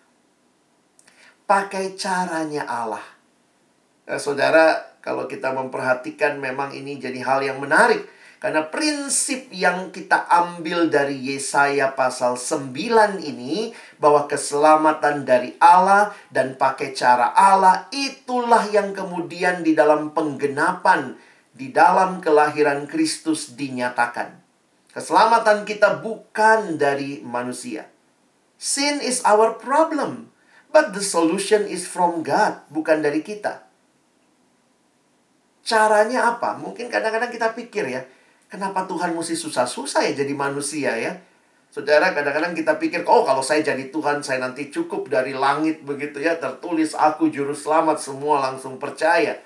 pakai 1.44 1.96
caranya 1.96 2.64
Allah. 2.64 3.04
Nah, 4.04 4.20
saudara, 4.20 4.96
kalau 5.00 5.28
kita 5.28 5.52
memperhatikan 5.52 6.40
memang 6.40 6.72
ini 6.72 7.00
jadi 7.00 7.20
hal 7.24 7.44
yang 7.44 7.60
menarik. 7.60 8.04
Karena 8.40 8.68
prinsip 8.68 9.48
yang 9.56 9.88
kita 9.88 10.28
ambil 10.28 10.92
dari 10.92 11.16
Yesaya 11.16 11.96
pasal 11.96 12.36
9 12.36 13.16
ini 13.24 13.72
bahwa 14.04 14.28
keselamatan 14.28 15.24
dari 15.24 15.56
Allah 15.56 16.12
dan 16.28 16.60
pakai 16.60 16.92
cara 16.92 17.32
Allah 17.32 17.88
itulah 17.88 18.68
yang 18.68 18.92
kemudian 18.92 19.64
di 19.64 19.72
dalam 19.72 20.12
penggenapan 20.12 21.16
di 21.54 21.70
dalam 21.70 22.18
kelahiran 22.18 22.84
Kristus 22.90 23.54
dinyatakan. 23.54 24.42
Keselamatan 24.90 25.62
kita 25.64 26.02
bukan 26.02 26.76
dari 26.76 27.22
manusia. 27.22 27.88
Sin 28.58 28.98
is 29.00 29.22
our 29.24 29.54
problem. 29.56 30.34
But 30.74 30.90
the 30.90 31.06
solution 31.06 31.70
is 31.70 31.86
from 31.86 32.26
God, 32.26 32.66
bukan 32.66 32.98
dari 32.98 33.22
kita. 33.22 33.62
Caranya 35.62 36.34
apa? 36.34 36.58
Mungkin 36.58 36.90
kadang-kadang 36.90 37.30
kita 37.30 37.54
pikir 37.54 37.86
ya, 37.86 38.02
kenapa 38.50 38.82
Tuhan 38.90 39.14
mesti 39.14 39.38
susah-susah 39.38 40.02
ya 40.10 40.12
jadi 40.18 40.34
manusia 40.34 40.98
ya? 40.98 41.14
Saudara, 41.74 42.14
kadang-kadang 42.14 42.54
kita 42.54 42.78
pikir, 42.78 43.02
oh 43.02 43.26
kalau 43.26 43.42
saya 43.42 43.58
jadi 43.66 43.90
Tuhan, 43.90 44.22
saya 44.22 44.38
nanti 44.38 44.70
cukup 44.70 45.10
dari 45.10 45.34
langit 45.34 45.82
begitu 45.82 46.22
ya, 46.22 46.38
tertulis 46.38 46.94
aku 46.94 47.34
juru 47.34 47.50
selamat, 47.50 47.98
semua 47.98 48.38
langsung 48.46 48.78
percaya. 48.78 49.42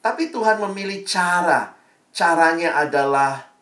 Tapi 0.00 0.32
Tuhan 0.32 0.56
memilih 0.64 1.04
cara. 1.04 1.76
Caranya 2.16 2.80
adalah 2.80 3.52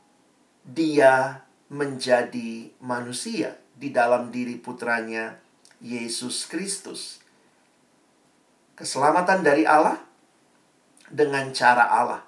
dia 0.63 1.43
menjadi 1.67 2.71
manusia 2.79 3.59
di 3.75 3.91
dalam 3.91 4.31
diri 4.31 4.55
putranya 4.63 5.35
Yesus 5.83 6.47
Kristus. 6.47 7.19
Keselamatan 8.79 9.43
dari 9.43 9.67
Allah 9.67 9.99
dengan 11.11 11.51
cara 11.51 11.91
Allah. 11.91 12.23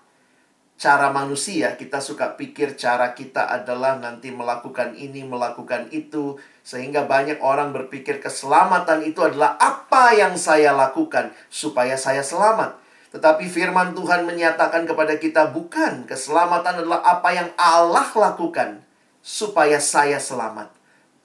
Cara 0.79 1.11
manusia, 1.11 1.75
kita 1.75 1.99
suka 1.99 2.39
pikir 2.39 2.79
cara 2.79 3.11
kita 3.11 3.51
adalah 3.51 3.99
nanti 3.99 4.31
melakukan 4.31 4.95
ini, 4.95 5.27
melakukan 5.27 5.91
itu, 5.91 6.39
sehingga 6.63 7.03
banyak 7.03 7.43
orang 7.43 7.75
berpikir 7.75 8.23
keselamatan 8.23 9.03
itu 9.03 9.19
adalah 9.27 9.59
apa 9.59 10.15
yang 10.15 10.39
saya 10.39 10.71
lakukan 10.71 11.35
supaya 11.51 11.99
saya 11.99 12.23
selamat. 12.23 12.79
Tetapi 13.11 13.51
firman 13.51 13.91
Tuhan 13.91 14.23
menyatakan 14.23 14.87
kepada 14.87 15.19
kita, 15.19 15.51
bukan 15.51 16.07
keselamatan 16.07 16.87
adalah 16.87 17.03
apa 17.03 17.29
yang 17.35 17.51
Allah 17.59 18.07
lakukan 18.15 18.79
supaya 19.19 19.83
saya 19.83 20.23
selamat. 20.23 20.71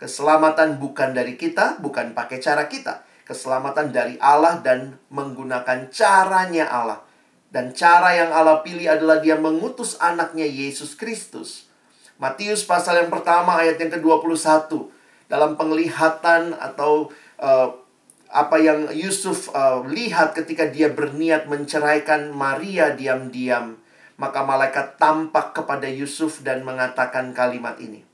Keselamatan 0.02 0.82
bukan 0.82 1.14
dari 1.14 1.38
kita, 1.38 1.78
bukan 1.78 2.18
pakai 2.18 2.42
cara 2.42 2.66
kita. 2.66 3.06
Keselamatan 3.22 3.94
dari 3.94 4.18
Allah 4.18 4.66
dan 4.66 4.98
menggunakan 5.14 5.94
caranya 5.94 6.74
Allah. 6.74 7.13
Dan 7.54 7.78
cara 7.78 8.18
yang 8.18 8.34
Allah 8.34 8.66
pilih 8.66 8.90
adalah 8.90 9.22
dia 9.22 9.38
mengutus 9.38 9.94
anaknya 10.02 10.50
Yesus 10.50 10.98
Kristus. 10.98 11.70
Matius 12.18 12.66
pasal 12.66 13.06
yang 13.06 13.14
pertama 13.14 13.62
ayat 13.62 13.78
yang 13.78 13.94
ke-21. 13.94 14.90
Dalam 15.30 15.54
penglihatan 15.54 16.58
atau 16.58 17.14
uh, 17.38 17.70
apa 18.34 18.58
yang 18.58 18.90
Yusuf 18.90 19.54
uh, 19.54 19.86
lihat 19.86 20.34
ketika 20.34 20.66
dia 20.66 20.90
berniat 20.90 21.46
menceraikan 21.46 22.34
Maria 22.34 22.98
diam-diam. 22.98 23.78
Maka 24.18 24.42
malaikat 24.42 24.98
tampak 24.98 25.54
kepada 25.54 25.86
Yusuf 25.86 26.42
dan 26.42 26.66
mengatakan 26.66 27.38
kalimat 27.38 27.78
ini 27.78 28.10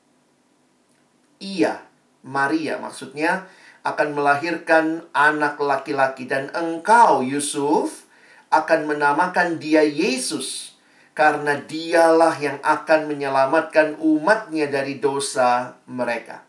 ia, 1.39 1.81
Maria 2.21 2.77
maksudnya, 2.77 3.47
akan 3.87 4.11
melahirkan 4.11 5.07
anak 5.15 5.55
laki-laki 5.57 6.27
dan 6.27 6.51
engkau, 6.51 7.23
Yusuf, 7.23 8.05
akan 8.49 8.89
menamakan 8.89 9.61
dia 9.61 9.85
Yesus 9.85 10.73
karena 11.13 11.57
dialah 11.59 12.37
yang 12.37 12.57
akan 12.61 13.09
menyelamatkan 13.09 13.97
umatnya 14.01 14.69
dari 14.69 14.97
dosa 14.97 15.77
mereka. 15.85 16.45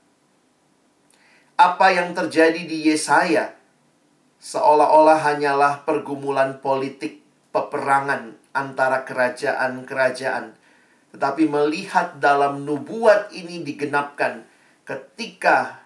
Apa 1.61 1.93
yang 1.93 2.17
terjadi 2.17 2.65
di 2.65 2.89
Yesaya 2.89 3.61
seolah-olah 4.41 5.21
hanyalah 5.21 5.85
pergumulan 5.85 6.59
politik 6.65 7.21
peperangan 7.53 8.41
antara 8.57 9.05
kerajaan-kerajaan. 9.05 10.57
Tetapi 11.11 11.45
melihat 11.51 12.17
dalam 12.23 12.65
nubuat 12.65 13.35
ini 13.35 13.61
digenapkan, 13.67 14.47
ketika 14.87 15.85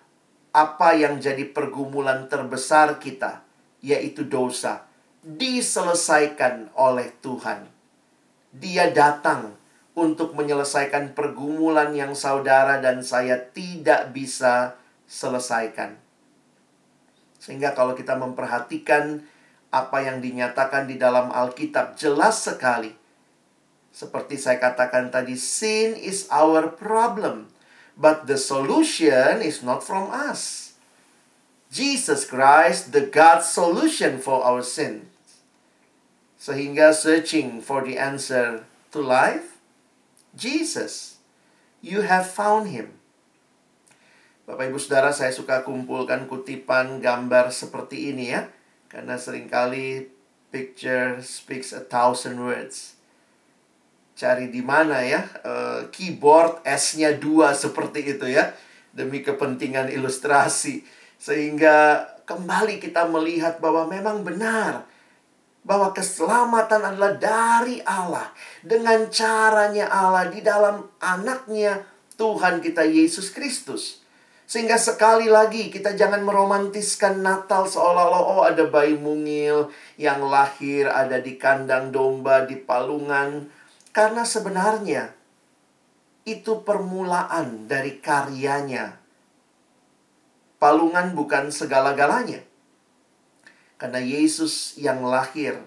apa 0.54 0.88
yang 0.94 1.18
jadi 1.18 1.48
pergumulan 1.50 2.30
terbesar 2.30 3.02
kita, 3.02 3.42
yaitu 3.82 4.22
dosa, 4.28 4.86
diselesaikan 5.24 6.76
oleh 6.76 7.08
Tuhan. 7.24 7.64
Dia 8.54 8.92
datang 8.92 9.56
untuk 9.96 10.36
menyelesaikan 10.36 11.16
pergumulan 11.16 11.96
yang 11.96 12.12
saudara 12.12 12.78
dan 12.78 13.00
saya 13.00 13.40
tidak 13.40 14.12
bisa 14.12 14.76
selesaikan. 15.08 15.96
Sehingga 17.40 17.72
kalau 17.72 17.96
kita 17.96 18.14
memperhatikan 18.20 19.24
apa 19.74 19.98
yang 20.06 20.22
dinyatakan 20.22 20.86
di 20.86 21.00
dalam 21.00 21.34
Alkitab 21.34 21.98
jelas 21.98 22.46
sekali. 22.46 22.94
Seperti 23.94 24.38
saya 24.38 24.58
katakan 24.58 25.10
tadi, 25.10 25.38
sin 25.38 25.94
is 25.98 26.26
our 26.30 26.70
problem. 26.70 27.50
But 27.94 28.26
the 28.26 28.38
solution 28.38 29.38
is 29.38 29.62
not 29.62 29.86
from 29.86 30.10
us. 30.10 30.74
Jesus 31.70 32.26
Christ, 32.26 32.90
the 32.90 33.06
God's 33.06 33.46
solution 33.46 34.18
for 34.18 34.42
our 34.42 34.62
sins. 34.66 35.13
Sehingga 36.44 36.92
searching 36.92 37.64
for 37.64 37.80
the 37.80 37.96
answer 37.96 38.68
to 38.92 39.00
life, 39.00 39.56
Jesus, 40.36 41.16
you 41.80 42.04
have 42.04 42.28
found 42.28 42.68
him. 42.68 43.00
Bapak 44.44 44.68
Ibu 44.68 44.76
Saudara, 44.76 45.08
saya 45.16 45.32
suka 45.32 45.64
kumpulkan 45.64 46.28
kutipan 46.28 47.00
gambar 47.00 47.48
seperti 47.48 48.12
ini 48.12 48.36
ya. 48.36 48.52
Karena 48.92 49.16
sering 49.16 49.48
kali 49.48 50.12
picture 50.52 51.24
speaks 51.24 51.72
a 51.72 51.80
thousand 51.80 52.36
words 52.44 52.94
cari 54.14 54.46
di 54.46 54.62
mana 54.62 55.02
ya 55.02 55.26
uh, 55.42 55.90
keyboard 55.90 56.62
S-nya 56.62 57.18
dua 57.18 57.50
seperti 57.50 58.14
itu 58.14 58.30
ya 58.30 58.54
demi 58.94 59.26
kepentingan 59.26 59.90
ilustrasi 59.90 60.86
sehingga 61.18 62.06
kembali 62.22 62.78
kita 62.78 63.10
melihat 63.10 63.58
bahwa 63.58 63.90
memang 63.90 64.22
benar 64.22 64.86
bahwa 65.64 65.96
keselamatan 65.96 66.84
adalah 66.84 67.16
dari 67.16 67.80
Allah 67.88 68.28
dengan 68.60 69.08
caranya 69.08 69.88
Allah 69.88 70.28
di 70.28 70.44
dalam 70.44 70.84
anaknya 71.00 71.80
Tuhan 72.20 72.60
kita 72.60 72.84
Yesus 72.84 73.32
Kristus 73.32 74.04
Sehingga 74.44 74.76
sekali 74.76 75.24
lagi 75.32 75.72
kita 75.72 75.96
jangan 75.96 76.20
meromantiskan 76.20 77.24
Natal 77.24 77.64
seolah-olah 77.64 78.22
oh 78.28 78.42
ada 78.44 78.68
bayi 78.68 78.92
mungil 78.92 79.72
yang 79.96 80.20
lahir 80.28 80.84
ada 80.84 81.16
di 81.16 81.40
kandang 81.40 81.88
domba 81.88 82.44
di 82.44 82.60
palungan. 82.60 83.48
Karena 83.88 84.20
sebenarnya 84.20 85.16
itu 86.28 86.60
permulaan 86.60 87.64
dari 87.64 88.04
karyanya. 88.04 89.00
Palungan 90.60 91.16
bukan 91.16 91.48
segala-galanya. 91.48 92.44
Karena 93.84 94.00
Yesus 94.00 94.80
yang 94.80 95.04
lahir, 95.04 95.60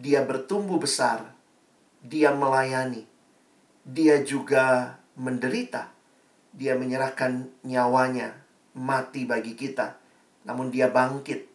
dia 0.00 0.24
bertumbuh 0.24 0.80
besar, 0.80 1.36
dia 2.00 2.32
melayani, 2.32 3.04
dia 3.84 4.24
juga 4.24 4.96
menderita 5.20 6.00
dia 6.50 6.74
menyerahkan 6.74 7.46
nyawanya 7.62 8.34
mati 8.74 9.26
bagi 9.26 9.54
kita. 9.54 9.98
Namun 10.46 10.74
dia 10.74 10.90
bangkit 10.90 11.46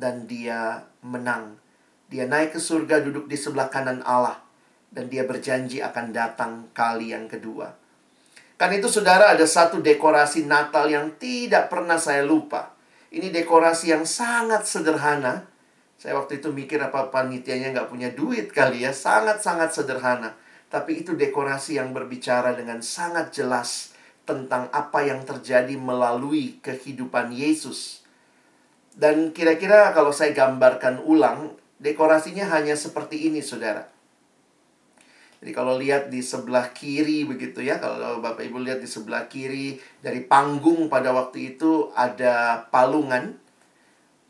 dan 0.00 0.24
dia 0.24 0.88
menang. 1.04 1.60
Dia 2.08 2.28
naik 2.28 2.56
ke 2.56 2.60
surga 2.60 3.00
duduk 3.04 3.28
di 3.28 3.36
sebelah 3.36 3.68
kanan 3.68 4.00
Allah 4.04 4.40
dan 4.92 5.08
dia 5.08 5.24
berjanji 5.24 5.80
akan 5.80 6.12
datang 6.12 6.52
kali 6.76 7.12
yang 7.12 7.28
kedua. 7.28 7.72
Kan 8.56 8.72
itu 8.76 8.86
saudara 8.86 9.32
ada 9.32 9.44
satu 9.48 9.80
dekorasi 9.80 10.44
Natal 10.44 10.86
yang 10.86 11.16
tidak 11.16 11.72
pernah 11.72 11.96
saya 11.96 12.22
lupa. 12.22 12.71
Ini 13.12 13.28
dekorasi 13.28 13.92
yang 13.92 14.08
sangat 14.08 14.64
sederhana. 14.64 15.44
Saya 16.00 16.16
waktu 16.16 16.40
itu 16.40 16.48
mikir 16.48 16.80
apa 16.80 17.12
panitianya 17.12 17.76
nggak 17.76 17.92
punya 17.92 18.08
duit 18.08 18.48
kali 18.48 18.88
ya. 18.88 18.96
Sangat-sangat 18.96 19.76
sederhana. 19.76 20.32
Tapi 20.72 21.04
itu 21.04 21.12
dekorasi 21.12 21.76
yang 21.76 21.92
berbicara 21.92 22.56
dengan 22.56 22.80
sangat 22.80 23.36
jelas 23.36 23.92
tentang 24.24 24.72
apa 24.72 25.04
yang 25.04 25.20
terjadi 25.28 25.76
melalui 25.76 26.56
kehidupan 26.64 27.36
Yesus. 27.36 28.00
Dan 28.96 29.36
kira-kira 29.36 29.92
kalau 29.92 30.08
saya 30.08 30.32
gambarkan 30.32 31.04
ulang, 31.04 31.52
dekorasinya 31.76 32.48
hanya 32.48 32.72
seperti 32.72 33.28
ini, 33.28 33.44
saudara. 33.44 33.92
Jadi 35.42 35.50
kalau 35.50 35.74
lihat 35.74 36.06
di 36.06 36.22
sebelah 36.22 36.70
kiri 36.70 37.26
begitu 37.26 37.66
ya, 37.66 37.82
kalau 37.82 38.22
Bapak 38.22 38.46
Ibu 38.46 38.62
lihat 38.62 38.78
di 38.78 38.86
sebelah 38.86 39.26
kiri 39.26 39.74
dari 39.98 40.22
panggung 40.22 40.86
pada 40.86 41.10
waktu 41.10 41.58
itu 41.58 41.90
ada 41.98 42.62
palungan. 42.70 43.34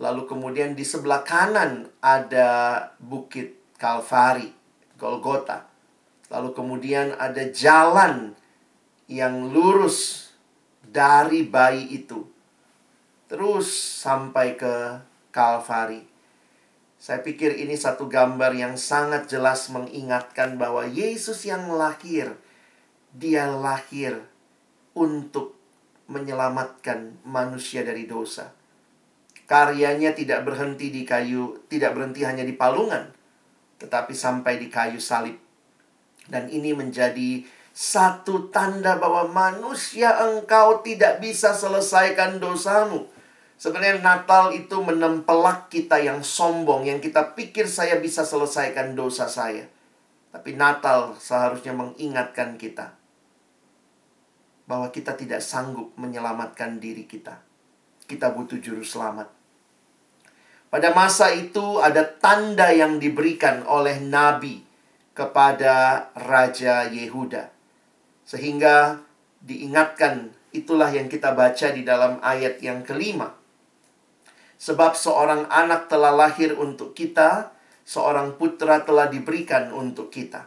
Lalu 0.00 0.24
kemudian 0.24 0.72
di 0.72 0.82
sebelah 0.82 1.20
kanan 1.20 1.92
ada 2.00 2.80
Bukit 2.96 3.76
Kalvari, 3.76 4.48
Golgota. 4.96 5.68
Lalu 6.32 6.56
kemudian 6.56 7.12
ada 7.20 7.44
jalan 7.52 8.32
yang 9.04 9.52
lurus 9.52 10.32
dari 10.80 11.44
bayi 11.44 11.92
itu 11.92 12.32
terus 13.32 13.72
sampai 14.04 14.60
ke 14.60 15.00
Kalvari. 15.32 16.11
Saya 17.02 17.18
pikir 17.18 17.58
ini 17.58 17.74
satu 17.74 18.06
gambar 18.06 18.54
yang 18.54 18.78
sangat 18.78 19.26
jelas 19.26 19.66
mengingatkan 19.74 20.54
bahwa 20.54 20.86
Yesus 20.86 21.42
yang 21.42 21.66
lahir, 21.74 22.38
dia 23.10 23.50
lahir 23.50 24.22
untuk 24.94 25.58
menyelamatkan 26.06 27.18
manusia 27.26 27.82
dari 27.82 28.06
dosa. 28.06 28.54
Karyanya 29.50 30.14
tidak 30.14 30.46
berhenti 30.46 30.94
di 30.94 31.02
kayu, 31.02 31.66
tidak 31.66 31.98
berhenti 31.98 32.22
hanya 32.22 32.46
di 32.46 32.54
palungan, 32.54 33.10
tetapi 33.82 34.14
sampai 34.14 34.62
di 34.62 34.70
kayu 34.70 35.02
salib. 35.02 35.34
Dan 36.30 36.54
ini 36.54 36.70
menjadi 36.70 37.42
satu 37.74 38.46
tanda 38.54 38.94
bahwa 38.94 39.26
manusia 39.26 40.22
engkau 40.22 40.86
tidak 40.86 41.18
bisa 41.18 41.50
selesaikan 41.50 42.38
dosamu. 42.38 43.10
Sebenarnya 43.62 44.02
Natal 44.02 44.50
itu 44.58 44.82
menempelak 44.82 45.70
kita 45.70 46.02
yang 46.02 46.26
sombong, 46.26 46.82
yang 46.82 46.98
kita 46.98 47.38
pikir 47.38 47.70
saya 47.70 48.02
bisa 48.02 48.26
selesaikan 48.26 48.98
dosa 48.98 49.30
saya. 49.30 49.70
Tapi 50.34 50.58
Natal 50.58 51.14
seharusnya 51.14 51.70
mengingatkan 51.70 52.58
kita 52.58 52.90
bahwa 54.66 54.90
kita 54.90 55.14
tidak 55.14 55.38
sanggup 55.38 55.94
menyelamatkan 55.94 56.82
diri 56.82 57.06
kita. 57.06 57.38
Kita 58.02 58.34
butuh 58.34 58.58
juru 58.58 58.82
selamat. 58.82 59.30
Pada 60.66 60.90
masa 60.90 61.30
itu 61.30 61.78
ada 61.78 62.02
tanda 62.02 62.74
yang 62.74 62.98
diberikan 62.98 63.62
oleh 63.70 64.02
nabi 64.02 64.66
kepada 65.14 66.10
Raja 66.18 66.90
Yehuda. 66.90 67.46
Sehingga 68.26 68.98
diingatkan 69.38 70.34
itulah 70.50 70.90
yang 70.90 71.06
kita 71.06 71.30
baca 71.30 71.70
di 71.70 71.86
dalam 71.86 72.18
ayat 72.26 72.58
yang 72.58 72.82
kelima. 72.82 73.41
Sebab 74.62 74.94
seorang 74.94 75.50
anak 75.50 75.90
telah 75.90 76.14
lahir 76.14 76.54
untuk 76.54 76.94
kita, 76.94 77.50
seorang 77.82 78.38
putra 78.38 78.86
telah 78.86 79.10
diberikan 79.10 79.74
untuk 79.74 80.14
kita. 80.14 80.46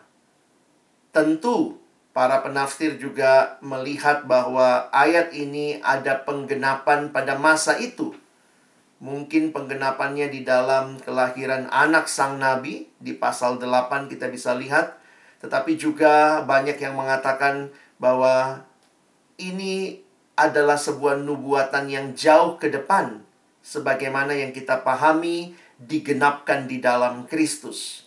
Tentu 1.11 1.75
para 2.15 2.39
penafsir 2.39 2.95
juga 2.95 3.59
melihat 3.59 4.23
bahwa 4.23 4.87
ayat 4.95 5.35
ini 5.35 5.83
ada 5.83 6.23
penggenapan 6.23 7.11
pada 7.11 7.35
masa 7.35 7.75
itu. 7.75 8.15
Mungkin 9.03 9.51
penggenapannya 9.51 10.31
di 10.31 10.47
dalam 10.47 10.95
kelahiran 11.03 11.67
anak 11.67 12.07
sang 12.07 12.39
nabi 12.39 12.87
di 13.03 13.11
pasal 13.11 13.59
8 13.59 14.07
kita 14.07 14.31
bisa 14.31 14.55
lihat 14.55 14.95
tetapi 15.43 15.75
juga 15.75 16.39
banyak 16.47 16.79
yang 16.79 16.95
mengatakan 16.95 17.67
bahwa 17.99 18.63
ini 19.35 19.99
adalah 20.39 20.79
sebuah 20.79 21.19
nubuatan 21.19 21.91
yang 21.91 22.15
jauh 22.15 22.55
ke 22.55 22.71
depan 22.71 23.24
sebagaimana 23.65 24.37
yang 24.37 24.53
kita 24.53 24.85
pahami 24.85 25.57
digenapkan 25.81 26.69
di 26.69 26.77
dalam 26.77 27.25
Kristus. 27.25 28.05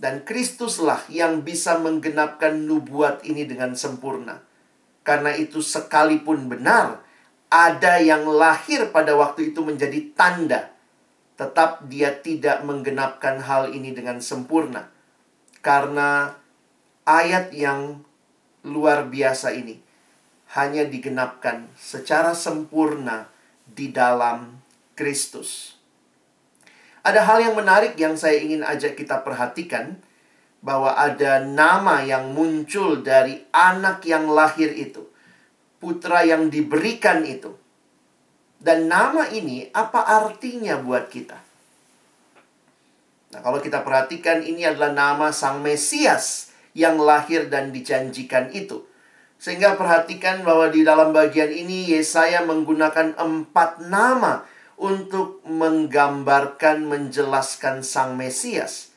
Dan 0.00 0.24
Kristuslah 0.24 1.04
yang 1.12 1.44
bisa 1.44 1.76
menggenapkan 1.76 2.56
nubuat 2.64 3.20
ini 3.28 3.44
dengan 3.44 3.76
sempurna. 3.76 4.40
Karena 5.04 5.36
itu 5.36 5.60
sekalipun 5.60 6.48
benar 6.48 7.04
ada 7.52 8.00
yang 8.00 8.24
lahir 8.24 8.88
pada 8.88 9.12
waktu 9.12 9.52
itu 9.52 9.60
menjadi 9.60 10.08
tanda, 10.16 10.72
tetap 11.36 11.84
dia 11.84 12.16
tidak 12.16 12.64
menggenapkan 12.64 13.44
hal 13.44 13.68
ini 13.76 13.92
dengan 13.92 14.24
sempurna 14.24 14.88
karena 15.64 16.36
ayat 17.08 17.52
yang 17.52 18.04
luar 18.64 19.08
biasa 19.08 19.56
ini 19.56 19.80
hanya 20.56 20.84
digenapkan 20.84 21.70
secara 21.78 22.34
sempurna 22.34 23.29
di 23.74 23.90
dalam 23.94 24.58
Kristus. 24.98 25.80
Ada 27.00 27.24
hal 27.24 27.38
yang 27.50 27.56
menarik 27.56 27.96
yang 27.96 28.14
saya 28.14 28.36
ingin 28.36 28.60
ajak 28.60 28.96
kita 28.98 29.24
perhatikan 29.24 29.96
bahwa 30.60 30.92
ada 30.92 31.40
nama 31.40 32.04
yang 32.04 32.36
muncul 32.36 33.00
dari 33.00 33.48
anak 33.48 34.04
yang 34.04 34.28
lahir 34.28 34.68
itu, 34.76 35.08
putra 35.80 36.20
yang 36.28 36.52
diberikan 36.52 37.24
itu. 37.24 37.56
Dan 38.60 38.92
nama 38.92 39.24
ini 39.32 39.72
apa 39.72 40.04
artinya 40.04 40.76
buat 40.76 41.08
kita? 41.08 41.40
Nah, 43.30 43.40
kalau 43.40 43.62
kita 43.62 43.80
perhatikan 43.80 44.44
ini 44.44 44.68
adalah 44.68 44.92
nama 44.92 45.32
Sang 45.32 45.64
Mesias 45.64 46.52
yang 46.76 47.00
lahir 47.00 47.48
dan 47.48 47.72
dijanjikan 47.72 48.52
itu. 48.52 48.89
Sehingga 49.40 49.72
perhatikan 49.72 50.44
bahwa 50.44 50.68
di 50.68 50.84
dalam 50.84 51.16
bagian 51.16 51.48
ini 51.48 51.88
Yesaya 51.96 52.44
menggunakan 52.44 53.16
empat 53.16 53.88
nama 53.88 54.44
untuk 54.76 55.40
menggambarkan, 55.48 56.84
menjelaskan 56.84 57.80
Sang 57.80 58.20
Mesias. 58.20 58.92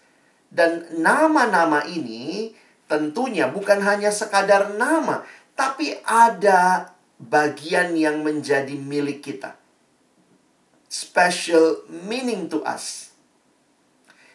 Dan 0.52 1.00
nama-nama 1.00 1.88
ini 1.88 2.52
tentunya 2.92 3.48
bukan 3.48 3.80
hanya 3.88 4.12
sekadar 4.12 4.76
nama, 4.76 5.24
tapi 5.56 5.96
ada 6.04 6.92
bagian 7.16 7.96
yang 7.96 8.20
menjadi 8.20 8.76
milik 8.76 9.24
kita. 9.24 9.56
Special 10.92 11.88
meaning 11.88 12.52
to 12.52 12.60
us. 12.68 13.16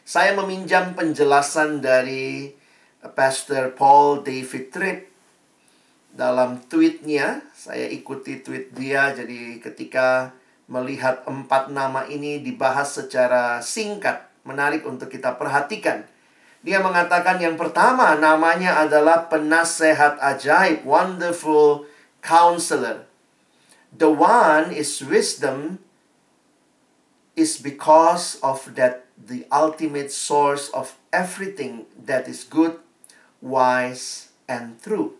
Saya 0.08 0.32
meminjam 0.32 0.96
penjelasan 0.96 1.84
dari 1.84 2.56
Pastor 3.12 3.76
Paul 3.76 4.24
David 4.24 4.72
Tripp 4.72 5.17
dalam 6.12 6.62
tweetnya. 6.68 7.44
Saya 7.52 7.88
ikuti 7.88 8.40
tweet 8.40 8.72
dia, 8.72 9.12
jadi 9.12 9.60
ketika 9.60 10.32
melihat 10.68 11.24
empat 11.24 11.72
nama 11.72 12.04
ini 12.04 12.44
dibahas 12.44 13.00
secara 13.00 13.64
singkat, 13.64 14.28
menarik 14.44 14.84
untuk 14.84 15.08
kita 15.08 15.36
perhatikan. 15.40 16.04
Dia 16.60 16.82
mengatakan 16.82 17.38
yang 17.38 17.54
pertama 17.54 18.18
namanya 18.18 18.82
adalah 18.82 19.30
penasehat 19.30 20.20
ajaib, 20.20 20.82
wonderful 20.84 21.86
counselor. 22.20 23.06
The 23.94 24.10
one 24.10 24.74
is 24.74 25.00
wisdom 25.00 25.80
is 27.38 27.56
because 27.56 28.36
of 28.44 28.74
that 28.76 29.08
the 29.16 29.46
ultimate 29.48 30.10
source 30.10 30.68
of 30.74 30.98
everything 31.14 31.86
that 31.94 32.28
is 32.28 32.44
good, 32.44 32.76
wise, 33.40 34.34
and 34.50 34.76
true. 34.82 35.14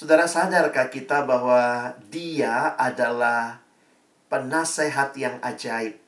Saudara 0.00 0.24
sadarkah 0.24 0.88
kita 0.88 1.28
bahwa 1.28 1.92
dia 2.08 2.72
adalah 2.80 3.60
penasehat 4.32 5.12
yang 5.20 5.36
ajaib, 5.44 6.00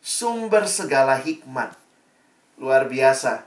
sumber 0.00 0.64
segala 0.64 1.20
hikmat. 1.20 1.76
Luar 2.56 2.88
biasa. 2.88 3.44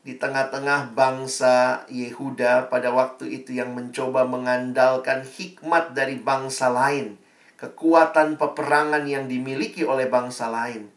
Di 0.00 0.16
tengah-tengah 0.16 0.96
bangsa 0.96 1.84
Yehuda 1.92 2.72
pada 2.72 2.88
waktu 2.88 3.36
itu 3.36 3.52
yang 3.52 3.76
mencoba 3.76 4.24
mengandalkan 4.24 5.28
hikmat 5.28 5.92
dari 5.92 6.16
bangsa 6.16 6.72
lain, 6.72 7.20
kekuatan 7.60 8.40
peperangan 8.40 9.04
yang 9.04 9.28
dimiliki 9.28 9.84
oleh 9.84 10.08
bangsa 10.08 10.48
lain. 10.48 10.88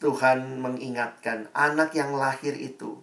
Tuhan 0.00 0.56
mengingatkan 0.56 1.52
anak 1.52 1.92
yang 1.92 2.16
lahir 2.16 2.56
itu 2.56 2.96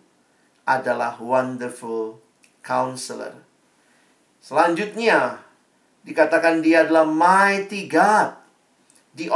adalah 0.66 1.22
wonderful 1.22 2.18
counselor 2.66 3.46
Selanjutnya, 4.50 5.46
dikatakan 6.02 6.66
dia 6.66 6.82
adalah 6.82 7.06
mighty 7.06 7.86
God, 7.86 8.34
the 9.14 9.30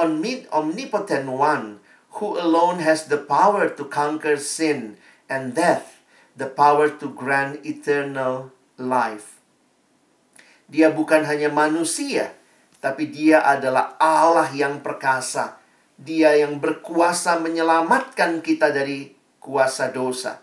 omnipotent 0.50 1.30
one, 1.30 1.78
who 2.18 2.34
alone 2.34 2.82
has 2.82 3.06
the 3.14 3.22
power 3.22 3.70
to 3.70 3.86
conquer 3.86 4.42
sin 4.42 4.98
and 5.30 5.54
death, 5.54 6.02
the 6.34 6.50
power 6.50 6.90
to 6.90 7.14
grant 7.14 7.62
eternal 7.62 8.50
life. 8.82 9.38
Dia 10.66 10.90
bukan 10.90 11.30
hanya 11.30 11.54
manusia, 11.54 12.34
tapi 12.82 13.06
dia 13.14 13.46
adalah 13.46 13.94
Allah 14.02 14.50
yang 14.50 14.82
perkasa. 14.82 15.62
Dia 15.94 16.42
yang 16.42 16.58
berkuasa 16.58 17.38
menyelamatkan 17.38 18.42
kita 18.42 18.74
dari 18.74 19.14
kuasa 19.38 19.94
dosa. 19.94 20.42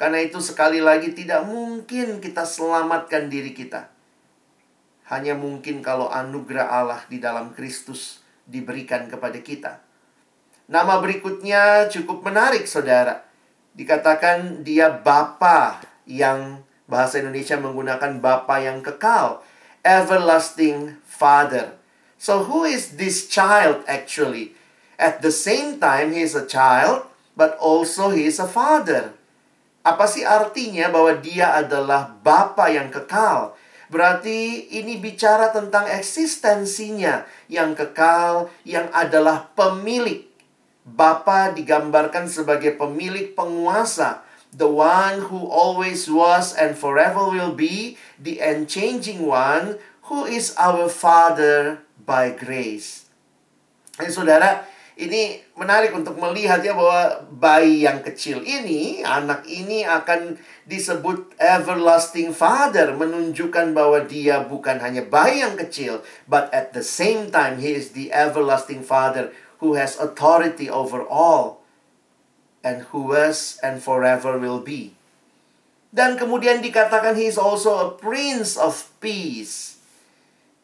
Karena 0.00 0.24
itu 0.24 0.40
sekali 0.40 0.80
lagi 0.80 1.12
tidak 1.12 1.44
mungkin 1.44 2.16
kita 2.24 2.48
selamatkan 2.48 3.28
diri 3.28 3.52
kita 3.52 3.92
hanya 5.06 5.38
mungkin 5.38 5.82
kalau 5.82 6.10
anugerah 6.10 6.66
Allah 6.66 7.00
di 7.06 7.22
dalam 7.22 7.54
Kristus 7.54 8.22
diberikan 8.46 9.06
kepada 9.06 9.38
kita. 9.38 9.82
Nama 10.66 10.98
berikutnya 10.98 11.86
cukup 11.86 12.26
menarik, 12.26 12.66
saudara. 12.66 13.22
Dikatakan 13.78 14.66
dia 14.66 14.90
Bapa 14.90 15.78
yang 16.10 16.66
bahasa 16.90 17.22
Indonesia 17.22 17.54
menggunakan 17.54 18.18
Bapa 18.18 18.58
yang 18.58 18.82
kekal, 18.82 19.42
everlasting 19.86 20.98
Father. 21.06 21.78
So 22.16 22.48
who 22.48 22.66
is 22.66 22.98
this 22.98 23.30
child 23.30 23.84
actually? 23.86 24.56
At 24.96 25.20
the 25.20 25.30
same 25.30 25.76
time 25.76 26.16
he 26.16 26.24
is 26.24 26.32
a 26.32 26.48
child, 26.48 27.04
but 27.36 27.54
also 27.60 28.10
he 28.10 28.24
is 28.24 28.40
a 28.40 28.48
father. 28.48 29.12
Apa 29.84 30.08
sih 30.08 30.24
artinya 30.24 30.88
bahwa 30.88 31.14
dia 31.20 31.52
adalah 31.52 32.16
Bapa 32.24 32.72
yang 32.72 32.88
kekal? 32.88 33.54
Berarti 33.86 34.66
ini 34.74 34.98
bicara 34.98 35.54
tentang 35.54 35.86
eksistensinya 35.86 37.22
yang 37.46 37.78
kekal, 37.78 38.50
yang 38.66 38.90
adalah 38.90 39.50
pemilik. 39.54 40.26
Bapa 40.86 41.50
digambarkan 41.50 42.30
sebagai 42.30 42.78
pemilik 42.78 43.34
penguasa, 43.34 44.22
the 44.54 44.70
one 44.70 45.26
who 45.26 45.50
always 45.50 46.06
was 46.06 46.54
and 46.54 46.78
forever 46.78 47.26
will 47.26 47.50
be, 47.50 47.98
the 48.22 48.38
unchanging 48.38 49.26
one 49.26 49.82
who 50.06 50.22
is 50.22 50.54
our 50.54 50.86
Father 50.86 51.82
by 52.06 52.30
grace. 52.30 53.10
Jadi 53.98 54.12
saudara, 54.14 54.62
ini 54.96 55.44
menarik 55.52 55.92
untuk 55.92 56.16
melihat 56.16 56.64
ya 56.64 56.72
bahwa 56.72 57.20
bayi 57.28 57.84
yang 57.84 58.00
kecil 58.00 58.40
ini, 58.40 59.04
anak 59.04 59.44
ini 59.44 59.84
akan 59.84 60.40
disebut 60.64 61.36
everlasting 61.36 62.32
father, 62.32 62.96
menunjukkan 62.96 63.76
bahwa 63.76 64.00
dia 64.08 64.40
bukan 64.48 64.80
hanya 64.80 65.04
bayi 65.04 65.44
yang 65.44 65.52
kecil, 65.52 66.00
but 66.24 66.48
at 66.48 66.72
the 66.72 66.80
same 66.80 67.28
time 67.28 67.60
he 67.60 67.76
is 67.76 67.92
the 67.92 68.08
everlasting 68.08 68.80
father 68.80 69.36
who 69.60 69.76
has 69.76 70.00
authority 70.00 70.72
over 70.72 71.04
all 71.04 71.60
and 72.64 72.88
who 72.88 73.12
was 73.12 73.60
and 73.60 73.84
forever 73.84 74.40
will 74.40 74.64
be. 74.64 74.96
Dan 75.92 76.16
kemudian 76.16 76.64
dikatakan 76.64 77.20
he 77.20 77.28
is 77.28 77.36
also 77.36 77.76
a 77.84 77.88
prince 78.00 78.56
of 78.56 78.88
peace. 79.04 79.76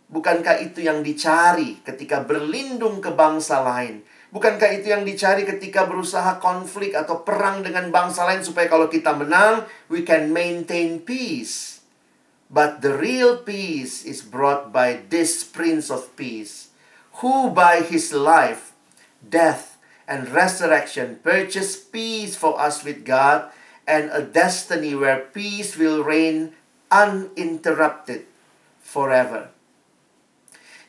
Bukankah 0.08 0.60
itu 0.60 0.84
yang 0.84 1.04
dicari 1.04 1.84
ketika 1.84 2.24
berlindung 2.24 3.04
ke 3.04 3.12
bangsa 3.12 3.60
lain? 3.60 4.04
Bukankah 4.32 4.80
itu 4.80 4.88
yang 4.88 5.04
dicari 5.04 5.44
ketika 5.44 5.84
berusaha 5.84 6.40
konflik 6.40 6.96
atau 6.96 7.20
perang 7.20 7.60
dengan 7.60 7.92
bangsa 7.92 8.24
lain 8.24 8.40
supaya 8.40 8.64
kalau 8.64 8.88
kita 8.88 9.12
menang, 9.12 9.68
we 9.92 10.00
can 10.00 10.32
maintain 10.32 11.04
peace. 11.04 11.84
But 12.48 12.80
the 12.80 12.96
real 12.96 13.44
peace 13.44 14.08
is 14.08 14.24
brought 14.24 14.72
by 14.72 15.04
this 15.12 15.44
Prince 15.44 15.92
of 15.92 16.08
Peace, 16.16 16.72
who 17.20 17.52
by 17.52 17.84
his 17.84 18.16
life, 18.16 18.72
death, 19.20 19.76
and 20.08 20.32
resurrection 20.32 21.20
purchased 21.20 21.92
peace 21.92 22.32
for 22.32 22.56
us 22.56 22.84
with 22.84 23.04
God 23.04 23.52
and 23.84 24.08
a 24.12 24.24
destiny 24.24 24.96
where 24.96 25.28
peace 25.32 25.76
will 25.76 26.00
reign 26.00 26.56
uninterrupted 26.88 28.28
forever. 28.80 29.51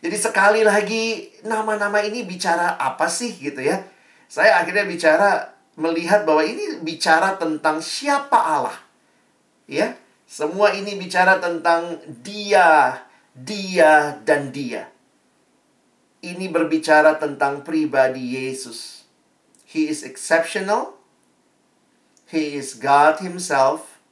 Jadi 0.04 0.18
sekali 0.20 0.62
lagi 0.68 1.32
nama-nama 1.48 2.04
ini 2.04 2.28
bicara 2.28 2.76
apa 2.76 3.08
sih 3.08 3.40
gitu 3.40 3.64
ya. 3.64 3.88
Saya 4.28 4.60
akhirnya 4.60 4.84
bicara 4.84 5.56
melihat 5.80 6.28
bahwa 6.28 6.44
ini 6.44 6.84
bicara 6.84 7.40
tentang 7.40 7.80
siapa 7.80 8.36
Allah. 8.36 8.76
Ya, 9.64 9.96
semua 10.28 10.76
ini 10.76 11.00
bicara 11.00 11.40
tentang 11.40 12.04
dia, 12.20 13.00
dia 13.32 14.20
dan 14.28 14.52
dia. 14.52 14.92
Ini 16.20 16.52
berbicara 16.52 17.16
tentang 17.16 17.64
pribadi 17.64 18.36
Yesus. 18.36 19.08
He 19.64 19.88
is 19.88 20.04
exceptional. 20.04 21.00
He 22.28 22.60
is 22.60 22.76
God 22.76 23.24
himself. 23.24 24.04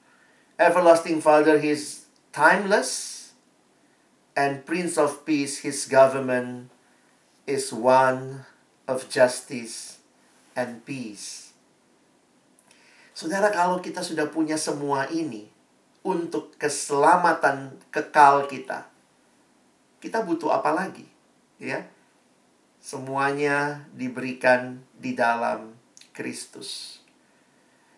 Everlasting 0.56 1.19
Father, 1.19 1.60
he 1.60 1.75
is 1.75 2.08
timeless 2.32 3.11
and 4.36 4.63
Prince 4.63 4.96
of 4.96 5.28
Peace, 5.28 5.63
his 5.63 5.88
government 5.88 6.72
is 7.48 7.74
one 7.74 8.48
of 8.88 9.12
justice 9.12 10.00
and 10.56 10.84
peace. 10.88 11.52
Saudara, 13.12 13.52
kalau 13.54 13.84
kita 13.84 14.02
sudah 14.02 14.32
punya 14.32 14.56
semua 14.56 15.06
ini 15.12 15.52
untuk 16.02 16.56
keselamatan 16.58 17.78
kekal 17.94 18.50
kita, 18.50 18.89
kita 20.02 20.26
butuh 20.26 20.50
apa 20.50 20.74
lagi? 20.74 21.06
Ya, 21.62 21.86
semuanya 22.82 23.86
diberikan 23.94 24.82
di 24.98 25.13
dalam 25.13 25.78
Kristus. 26.15 27.00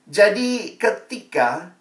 Jadi, 0.04 0.76
ketika 0.76 1.72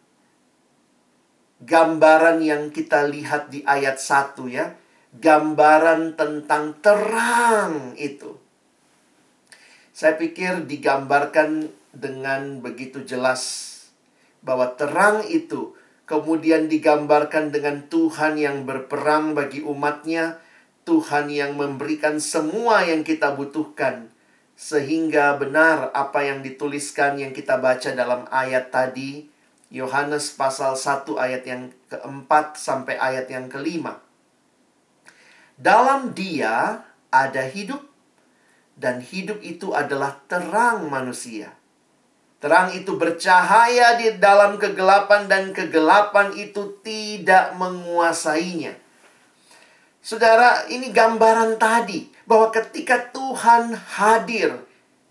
gambaran 1.62 2.42
yang 2.42 2.74
kita 2.74 3.06
lihat 3.06 3.48
di 3.54 3.62
ayat 3.62 3.98
1 3.98 4.38
ya. 4.50 4.74
Gambaran 5.12 6.16
tentang 6.16 6.80
terang 6.80 7.92
itu. 8.00 8.40
Saya 9.92 10.16
pikir 10.16 10.64
digambarkan 10.64 11.68
dengan 11.92 12.64
begitu 12.64 13.04
jelas 13.04 13.68
bahwa 14.40 14.72
terang 14.72 15.20
itu 15.28 15.76
kemudian 16.08 16.66
digambarkan 16.66 17.52
dengan 17.52 17.84
Tuhan 17.92 18.40
yang 18.40 18.64
berperang 18.64 19.36
bagi 19.36 19.60
umatnya, 19.60 20.40
Tuhan 20.88 21.28
yang 21.28 21.60
memberikan 21.60 22.18
semua 22.18 22.82
yang 22.88 23.04
kita 23.04 23.36
butuhkan 23.36 24.10
sehingga 24.56 25.36
benar 25.36 25.92
apa 25.92 26.24
yang 26.24 26.40
dituliskan 26.40 27.20
yang 27.20 27.32
kita 27.36 27.60
baca 27.60 27.92
dalam 27.92 28.28
ayat 28.32 28.72
tadi 28.72 29.31
Yohanes 29.72 30.36
pasal 30.36 30.76
1 30.76 31.08
ayat 31.16 31.48
yang 31.48 31.72
keempat 31.88 32.60
sampai 32.60 33.00
ayat 33.00 33.24
yang 33.32 33.48
kelima. 33.48 34.04
Dalam 35.56 36.12
dia 36.12 36.84
ada 37.08 37.42
hidup 37.48 37.80
dan 38.76 39.00
hidup 39.00 39.40
itu 39.40 39.72
adalah 39.72 40.20
terang 40.28 40.92
manusia. 40.92 41.56
Terang 42.36 42.76
itu 42.76 43.00
bercahaya 43.00 43.96
di 43.96 44.20
dalam 44.20 44.60
kegelapan 44.60 45.24
dan 45.24 45.56
kegelapan 45.56 46.36
itu 46.36 46.76
tidak 46.84 47.56
menguasainya. 47.56 48.76
Saudara, 50.02 50.68
ini 50.68 50.92
gambaran 50.92 51.56
tadi 51.56 52.12
bahwa 52.28 52.52
ketika 52.52 53.08
Tuhan 53.14 53.72
hadir 53.72 54.58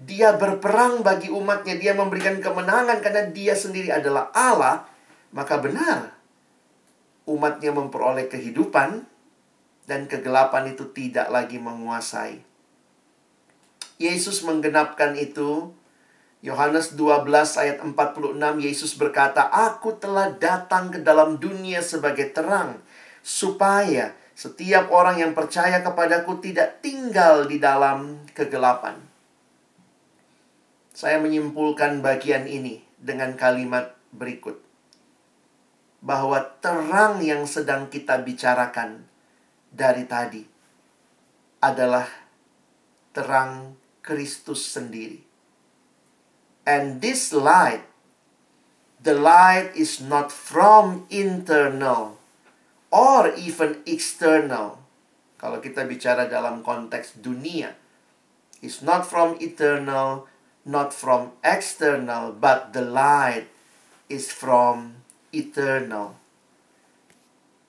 dia 0.02 0.34
berperang 0.34 1.06
bagi 1.06 1.30
umatnya, 1.30 1.78
dia 1.78 1.94
memberikan 1.94 2.42
kemenangan 2.42 3.00
karena 3.06 3.30
dia 3.30 3.54
sendiri 3.54 3.94
adalah 3.94 4.34
Allah, 4.34 4.90
maka 5.30 5.62
benar 5.62 6.18
umatnya 7.30 7.72
memperoleh 7.72 8.26
kehidupan 8.26 9.06
dan 9.86 10.10
kegelapan 10.10 10.74
itu 10.74 10.90
tidak 10.92 11.30
lagi 11.30 11.62
menguasai. 11.62 12.42
Yesus 14.02 14.42
menggenapkan 14.42 15.14
itu. 15.14 15.74
Yohanes 16.42 16.98
12 16.98 17.54
ayat 17.62 17.78
46 17.86 18.58
Yesus 18.58 18.98
berkata, 18.98 19.46
"Aku 19.46 19.94
telah 20.02 20.34
datang 20.34 20.90
ke 20.90 20.98
dalam 20.98 21.38
dunia 21.38 21.86
sebagai 21.86 22.34
terang, 22.34 22.82
supaya 23.22 24.18
setiap 24.34 24.90
orang 24.90 25.22
yang 25.22 25.38
percaya 25.38 25.86
kepadaku 25.86 26.42
tidak 26.42 26.82
tinggal 26.82 27.46
di 27.46 27.62
dalam 27.62 28.26
kegelapan. 28.34 29.11
Saya 31.02 31.18
menyimpulkan 31.18 32.06
bagian 32.06 32.46
ini 32.46 32.86
dengan 33.02 33.34
kalimat 33.34 33.98
berikut. 34.14 34.62
Bahwa 35.98 36.46
terang 36.62 37.26
yang 37.26 37.50
sedang 37.50 37.90
kita 37.90 38.22
bicarakan 38.22 39.10
dari 39.74 40.06
tadi 40.06 40.46
adalah 41.58 42.06
terang 43.18 43.74
Kristus 44.06 44.62
sendiri. 44.62 45.26
And 46.70 47.02
this 47.02 47.34
light, 47.34 47.82
the 49.02 49.18
light 49.18 49.74
is 49.74 50.06
not 50.06 50.30
from 50.30 51.10
internal 51.10 52.22
or 52.94 53.34
even 53.34 53.82
external. 53.90 54.78
Kalau 55.42 55.58
kita 55.66 55.82
bicara 55.90 56.30
dalam 56.30 56.62
konteks 56.62 57.18
dunia, 57.18 57.74
it's 58.62 58.86
not 58.86 59.02
from 59.02 59.42
eternal, 59.42 60.30
not 60.66 60.94
from 60.94 61.34
external, 61.42 62.32
but 62.32 62.74
the 62.74 62.86
light 62.86 63.50
is 64.10 64.30
from 64.30 65.02
eternal. 65.34 66.18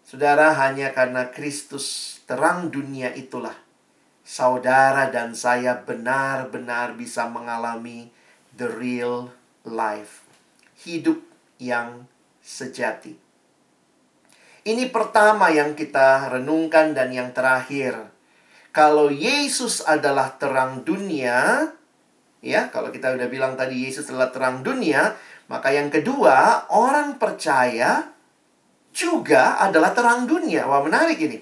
Saudara, 0.04 0.52
hanya 0.60 0.92
karena 0.92 1.32
Kristus 1.32 2.20
terang 2.28 2.68
dunia 2.68 3.16
itulah 3.16 3.56
saudara 4.22 5.10
dan 5.10 5.34
saya 5.34 5.76
benar-benar 5.82 6.94
bisa 6.94 7.26
mengalami 7.26 8.08
the 8.54 8.68
real 8.70 9.32
life. 9.66 10.24
Hidup 10.82 11.22
yang 11.58 12.06
sejati. 12.42 13.18
Ini 14.62 14.94
pertama 14.94 15.50
yang 15.50 15.74
kita 15.74 16.30
renungkan 16.30 16.94
dan 16.94 17.10
yang 17.10 17.34
terakhir. 17.34 18.10
Kalau 18.70 19.10
Yesus 19.10 19.82
adalah 19.82 20.38
terang 20.38 20.86
dunia, 20.86 21.66
ya, 22.42 22.68
kalau 22.68 22.90
kita 22.90 23.14
udah 23.14 23.30
bilang 23.30 23.54
tadi 23.54 23.86
Yesus 23.86 24.10
adalah 24.10 24.34
terang 24.34 24.60
dunia, 24.60 25.14
maka 25.48 25.70
yang 25.70 25.88
kedua, 25.88 26.68
orang 26.74 27.16
percaya 27.16 28.12
juga 28.92 29.62
adalah 29.62 29.96
terang 29.96 30.28
dunia. 30.28 30.68
Wah, 30.68 30.84
menarik 30.84 31.16
ini. 31.22 31.38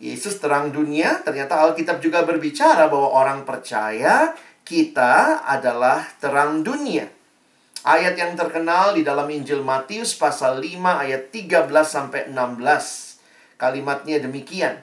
Yesus 0.00 0.40
terang 0.42 0.74
dunia, 0.74 1.22
ternyata 1.22 1.60
Alkitab 1.60 2.00
juga 2.02 2.22
berbicara 2.26 2.88
bahwa 2.90 3.14
orang 3.14 3.46
percaya 3.46 4.34
kita 4.64 5.44
adalah 5.44 6.02
terang 6.18 6.64
dunia. 6.64 7.06
Ayat 7.84 8.16
yang 8.16 8.32
terkenal 8.32 8.96
di 8.96 9.04
dalam 9.04 9.28
Injil 9.28 9.60
Matius 9.60 10.16
pasal 10.16 10.56
5 10.56 11.04
ayat 11.04 11.28
13 11.28 11.68
sampai 11.84 12.32
16. 12.32 13.60
Kalimatnya 13.60 14.24
demikian. 14.24 14.80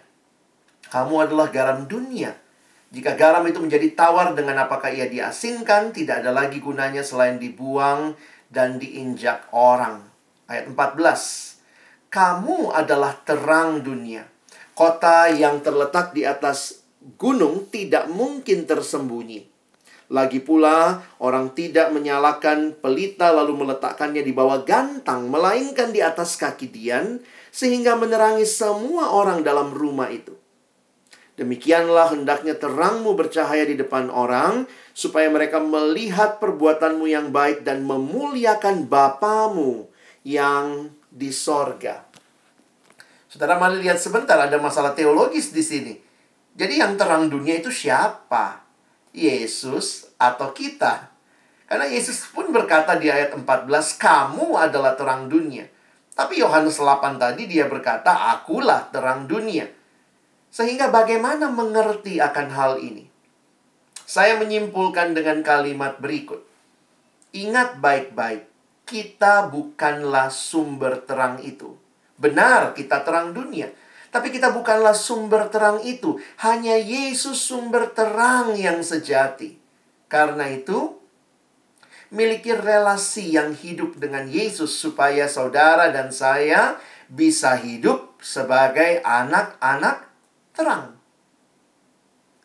Kamu 0.93 1.25
adalah 1.25 1.49
garam 1.49 1.89
dunia. 1.89 2.37
Jika 2.91 3.15
garam 3.15 3.47
itu 3.47 3.63
menjadi 3.63 3.95
tawar 3.95 4.35
dengan 4.35 4.67
apakah 4.67 4.91
ia 4.91 5.07
diasingkan, 5.07 5.95
tidak 5.95 6.27
ada 6.27 6.35
lagi 6.35 6.59
gunanya 6.59 7.07
selain 7.07 7.39
dibuang 7.39 8.19
dan 8.51 8.75
diinjak 8.83 9.47
orang. 9.55 10.03
Ayat 10.51 10.67
14. 10.67 12.11
Kamu 12.11 12.75
adalah 12.75 13.15
terang 13.23 13.79
dunia. 13.79 14.27
Kota 14.75 15.31
yang 15.31 15.63
terletak 15.63 16.11
di 16.11 16.27
atas 16.27 16.83
gunung 17.15 17.71
tidak 17.71 18.11
mungkin 18.11 18.67
tersembunyi. 18.67 19.47
Lagi 20.11 20.43
pula, 20.43 20.99
orang 21.23 21.55
tidak 21.55 21.95
menyalakan 21.95 22.75
pelita 22.75 23.31
lalu 23.31 23.63
meletakkannya 23.63 24.19
di 24.19 24.35
bawah 24.35 24.67
gantang, 24.67 25.31
melainkan 25.31 25.95
di 25.95 26.03
atas 26.03 26.35
kaki 26.35 26.67
Dian, 26.67 27.23
sehingga 27.55 27.95
menerangi 27.95 28.43
semua 28.43 29.15
orang 29.15 29.39
dalam 29.39 29.71
rumah 29.71 30.11
itu. 30.11 30.40
Demikianlah 31.41 32.13
hendaknya 32.13 32.53
terangmu 32.53 33.17
bercahaya 33.17 33.65
di 33.65 33.73
depan 33.73 34.13
orang, 34.13 34.69
supaya 34.93 35.25
mereka 35.25 35.57
melihat 35.57 36.37
perbuatanmu 36.37 37.09
yang 37.09 37.33
baik 37.33 37.65
dan 37.65 37.81
memuliakan 37.81 38.85
Bapamu 38.85 39.89
yang 40.21 40.93
di 41.09 41.33
sorga. 41.33 42.05
Saudara 43.25 43.57
mari 43.57 43.81
lihat 43.81 43.97
sebentar, 43.97 44.37
ada 44.37 44.53
masalah 44.61 44.93
teologis 44.93 45.49
di 45.49 45.65
sini. 45.65 45.97
Jadi 46.53 46.77
yang 46.77 46.93
terang 46.93 47.25
dunia 47.25 47.57
itu 47.57 47.73
siapa? 47.73 48.61
Yesus 49.09 50.13
atau 50.21 50.53
kita. 50.53 51.09
Karena 51.65 51.89
Yesus 51.89 52.21
pun 52.29 52.53
berkata 52.53 53.01
di 53.01 53.09
ayat 53.09 53.33
14, 53.33 53.65
kamu 53.97 54.61
adalah 54.61 54.93
terang 54.93 55.25
dunia. 55.25 55.65
Tapi 56.13 56.37
Yohanes 56.37 56.77
8 56.77 57.17
tadi 57.17 57.49
dia 57.49 57.65
berkata, 57.65 58.29
akulah 58.29 58.93
terang 58.93 59.25
dunia. 59.25 59.80
Sehingga 60.51 60.91
bagaimana 60.91 61.47
mengerti 61.47 62.19
akan 62.19 62.47
hal 62.51 62.73
ini? 62.83 63.07
Saya 64.03 64.35
menyimpulkan 64.35 65.15
dengan 65.15 65.39
kalimat 65.39 66.03
berikut. 66.03 66.43
Ingat 67.31 67.79
baik-baik, 67.79 68.51
kita 68.83 69.47
bukanlah 69.47 70.27
sumber 70.27 70.99
terang 71.07 71.39
itu. 71.39 71.79
Benar, 72.19 72.75
kita 72.75 73.07
terang 73.07 73.31
dunia. 73.31 73.71
Tapi 74.11 74.27
kita 74.27 74.51
bukanlah 74.51 74.91
sumber 74.91 75.47
terang 75.47 75.79
itu. 75.87 76.19
Hanya 76.43 76.75
Yesus 76.75 77.39
sumber 77.39 77.95
terang 77.95 78.51
yang 78.59 78.83
sejati. 78.83 79.55
Karena 80.11 80.51
itu, 80.51 80.99
miliki 82.11 82.51
relasi 82.51 83.39
yang 83.39 83.55
hidup 83.55 83.95
dengan 83.95 84.27
Yesus 84.27 84.75
supaya 84.75 85.31
saudara 85.31 85.87
dan 85.95 86.11
saya 86.11 86.75
bisa 87.07 87.55
hidup 87.55 88.19
sebagai 88.19 88.99
anak-anak 89.07 90.10
terang. 90.61 90.93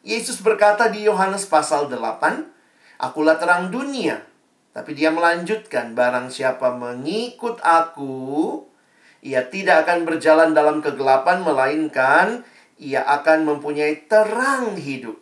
Yesus 0.01 0.41
berkata 0.41 0.89
di 0.89 1.05
Yohanes 1.05 1.45
pasal 1.45 1.93
8, 1.93 2.49
Akulah 2.97 3.37
terang 3.37 3.69
dunia. 3.69 4.25
Tapi 4.73 4.97
dia 4.97 5.13
melanjutkan, 5.13 5.93
barang 5.93 6.33
siapa 6.33 6.73
mengikut 6.73 7.61
aku, 7.61 8.65
ia 9.21 9.45
tidak 9.45 9.85
akan 9.85 10.09
berjalan 10.09 10.57
dalam 10.57 10.81
kegelapan, 10.81 11.45
melainkan 11.45 12.45
ia 12.77 13.05
akan 13.05 13.49
mempunyai 13.49 14.05
terang 14.05 14.77
hidup. 14.77 15.17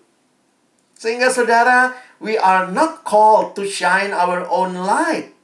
Sehingga 0.95 1.31
saudara, 1.31 1.95
we 2.19 2.39
are 2.39 2.71
not 2.71 3.03
called 3.07 3.55
to 3.59 3.67
shine 3.67 4.15
our 4.15 4.47
own 4.47 4.75
light. 4.75 5.35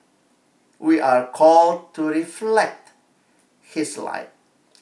We 0.83 0.99
are 0.99 1.31
called 1.31 1.95
to 1.99 2.07
reflect 2.07 2.95
His 3.63 3.95
light. 3.99 4.31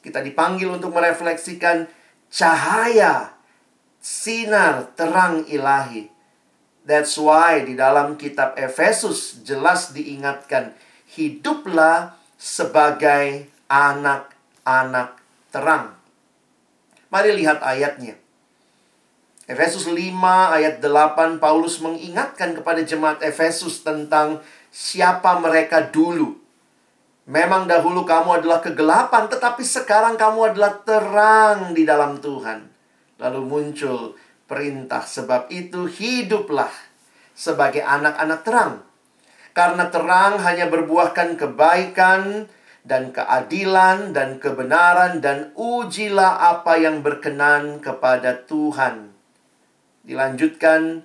Kita 0.01 0.25
dipanggil 0.25 0.73
untuk 0.73 0.95
merefleksikan 0.97 1.98
cahaya, 2.33 3.35
sinar 4.01 4.93
terang 4.95 5.45
ilahi. 5.49 6.09
That's 6.89 7.21
why 7.21 7.69
di 7.69 7.77
dalam 7.77 8.17
kitab 8.17 8.57
Efesus 8.57 9.45
jelas 9.45 9.93
diingatkan, 9.93 10.73
hiduplah 11.13 12.17
sebagai 12.41 13.51
anak-anak 13.69 15.21
terang. 15.53 15.93
Mari 17.13 17.37
lihat 17.37 17.61
ayatnya. 17.61 18.17
Efesus 19.49 19.89
5 19.89 19.97
ayat 20.53 20.81
8 20.85 21.41
Paulus 21.41 21.81
mengingatkan 21.81 22.53
kepada 22.53 22.85
jemaat 22.85 23.25
Efesus 23.25 23.81
tentang 23.81 24.45
siapa 24.69 25.41
mereka 25.41 25.81
dulu. 25.81 26.37
Memang 27.29 27.69
dahulu 27.69 28.09
kamu 28.09 28.41
adalah 28.41 28.65
kegelapan, 28.65 29.29
tetapi 29.29 29.61
sekarang 29.61 30.17
kamu 30.17 30.57
adalah 30.57 30.81
terang 30.81 31.77
di 31.77 31.85
dalam 31.85 32.17
Tuhan. 32.25 32.65
Lalu 33.21 33.41
muncul 33.45 34.17
perintah, 34.49 35.05
sebab 35.05 35.53
itu 35.53 35.85
hiduplah 35.85 36.73
sebagai 37.37 37.85
anak-anak 37.85 38.41
terang. 38.49 38.73
Karena 39.53 39.93
terang 39.93 40.41
hanya 40.41 40.73
berbuahkan 40.73 41.37
kebaikan, 41.37 42.49
dan 42.89 43.13
keadilan 43.13 44.17
dan 44.17 44.41
kebenaran 44.41 45.21
dan 45.21 45.53
ujilah 45.53 46.57
apa 46.57 46.81
yang 46.81 47.05
berkenan 47.05 47.85
kepada 47.85 48.49
Tuhan. 48.49 49.13
Dilanjutkan, 50.09 51.05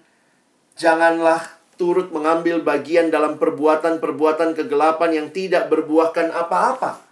janganlah 0.79 1.43
turut 1.83 2.15
mengambil 2.15 2.63
bagian 2.63 3.11
dalam 3.11 3.35
perbuatan-perbuatan 3.35 4.55
kegelapan 4.55 5.11
yang 5.11 5.27
tidak 5.35 5.67
berbuahkan 5.67 6.31
apa-apa. 6.31 7.03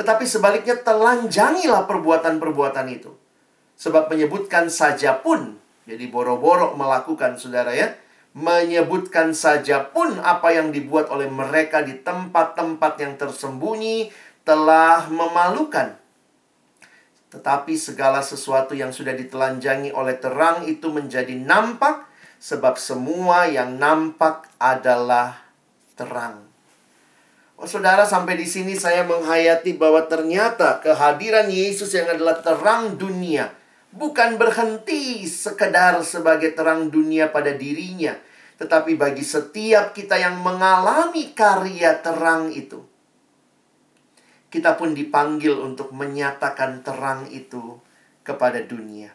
Tetapi 0.00 0.24
sebaliknya 0.24 0.80
telanjangilah 0.80 1.84
perbuatan-perbuatan 1.84 2.88
itu. 2.88 3.12
Sebab 3.76 4.08
menyebutkan 4.08 4.72
saja 4.72 5.20
pun, 5.20 5.60
jadi 5.84 6.08
boro-boro 6.08 6.72
melakukan 6.72 7.36
saudara 7.36 7.76
ya, 7.76 7.92
menyebutkan 8.32 9.36
saja 9.36 9.84
pun 9.84 10.16
apa 10.24 10.56
yang 10.56 10.72
dibuat 10.72 11.12
oleh 11.12 11.28
mereka 11.28 11.84
di 11.84 12.00
tempat-tempat 12.00 12.96
yang 12.96 13.20
tersembunyi 13.20 14.08
telah 14.40 15.04
memalukan. 15.12 16.00
Tetapi 17.28 17.76
segala 17.76 18.24
sesuatu 18.24 18.72
yang 18.72 18.88
sudah 18.88 19.12
ditelanjangi 19.12 19.92
oleh 19.92 20.16
terang 20.16 20.64
itu 20.64 20.88
menjadi 20.88 21.36
nampak, 21.36 22.07
sebab 22.38 22.78
semua 22.78 23.50
yang 23.50 23.78
nampak 23.78 24.46
adalah 24.58 25.42
terang. 25.98 26.46
Oh, 27.58 27.66
Saudara, 27.66 28.06
sampai 28.06 28.38
di 28.38 28.46
sini 28.46 28.78
saya 28.78 29.02
menghayati 29.02 29.74
bahwa 29.74 30.06
ternyata 30.06 30.78
kehadiran 30.78 31.50
Yesus 31.50 31.90
yang 31.90 32.06
adalah 32.06 32.38
terang 32.38 32.94
dunia 32.94 33.50
bukan 33.92 34.36
berhenti 34.36 35.24
sekedar 35.24 36.00
sebagai 36.04 36.52
terang 36.52 36.92
dunia 36.92 37.32
pada 37.32 37.52
dirinya, 37.56 38.16
tetapi 38.60 38.98
bagi 38.98 39.24
setiap 39.24 39.96
kita 39.96 40.20
yang 40.20 40.40
mengalami 40.44 41.32
karya 41.32 41.96
terang 42.04 42.52
itu. 42.52 42.84
Kita 44.48 44.80
pun 44.80 44.96
dipanggil 44.96 45.52
untuk 45.60 45.92
menyatakan 45.92 46.80
terang 46.80 47.28
itu 47.28 47.76
kepada 48.24 48.64
dunia. 48.64 49.12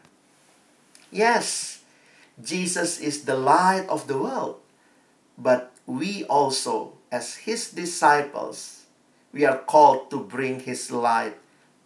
Yes, 1.10 1.73
Jesus 2.42 2.98
is 2.98 3.30
the 3.30 3.38
light 3.38 3.86
of 3.92 4.10
the 4.10 4.18
world, 4.18 4.62
but 5.38 5.74
we 5.86 6.26
also 6.26 6.98
as 7.14 7.46
his 7.46 7.70
disciples, 7.78 8.90
we 9.30 9.46
are 9.46 9.62
called 9.70 10.10
to 10.10 10.26
bring 10.26 10.58
his 10.66 10.90
light 10.90 11.38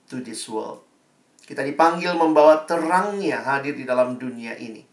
to 0.08 0.24
this 0.24 0.48
world. 0.48 0.80
Kita 1.44 1.68
dipanggil 1.68 2.16
membawa 2.16 2.64
terangnya 2.64 3.44
hadir 3.44 3.76
di 3.76 3.84
dalam 3.84 4.16
dunia 4.16 4.56
ini. 4.56 4.88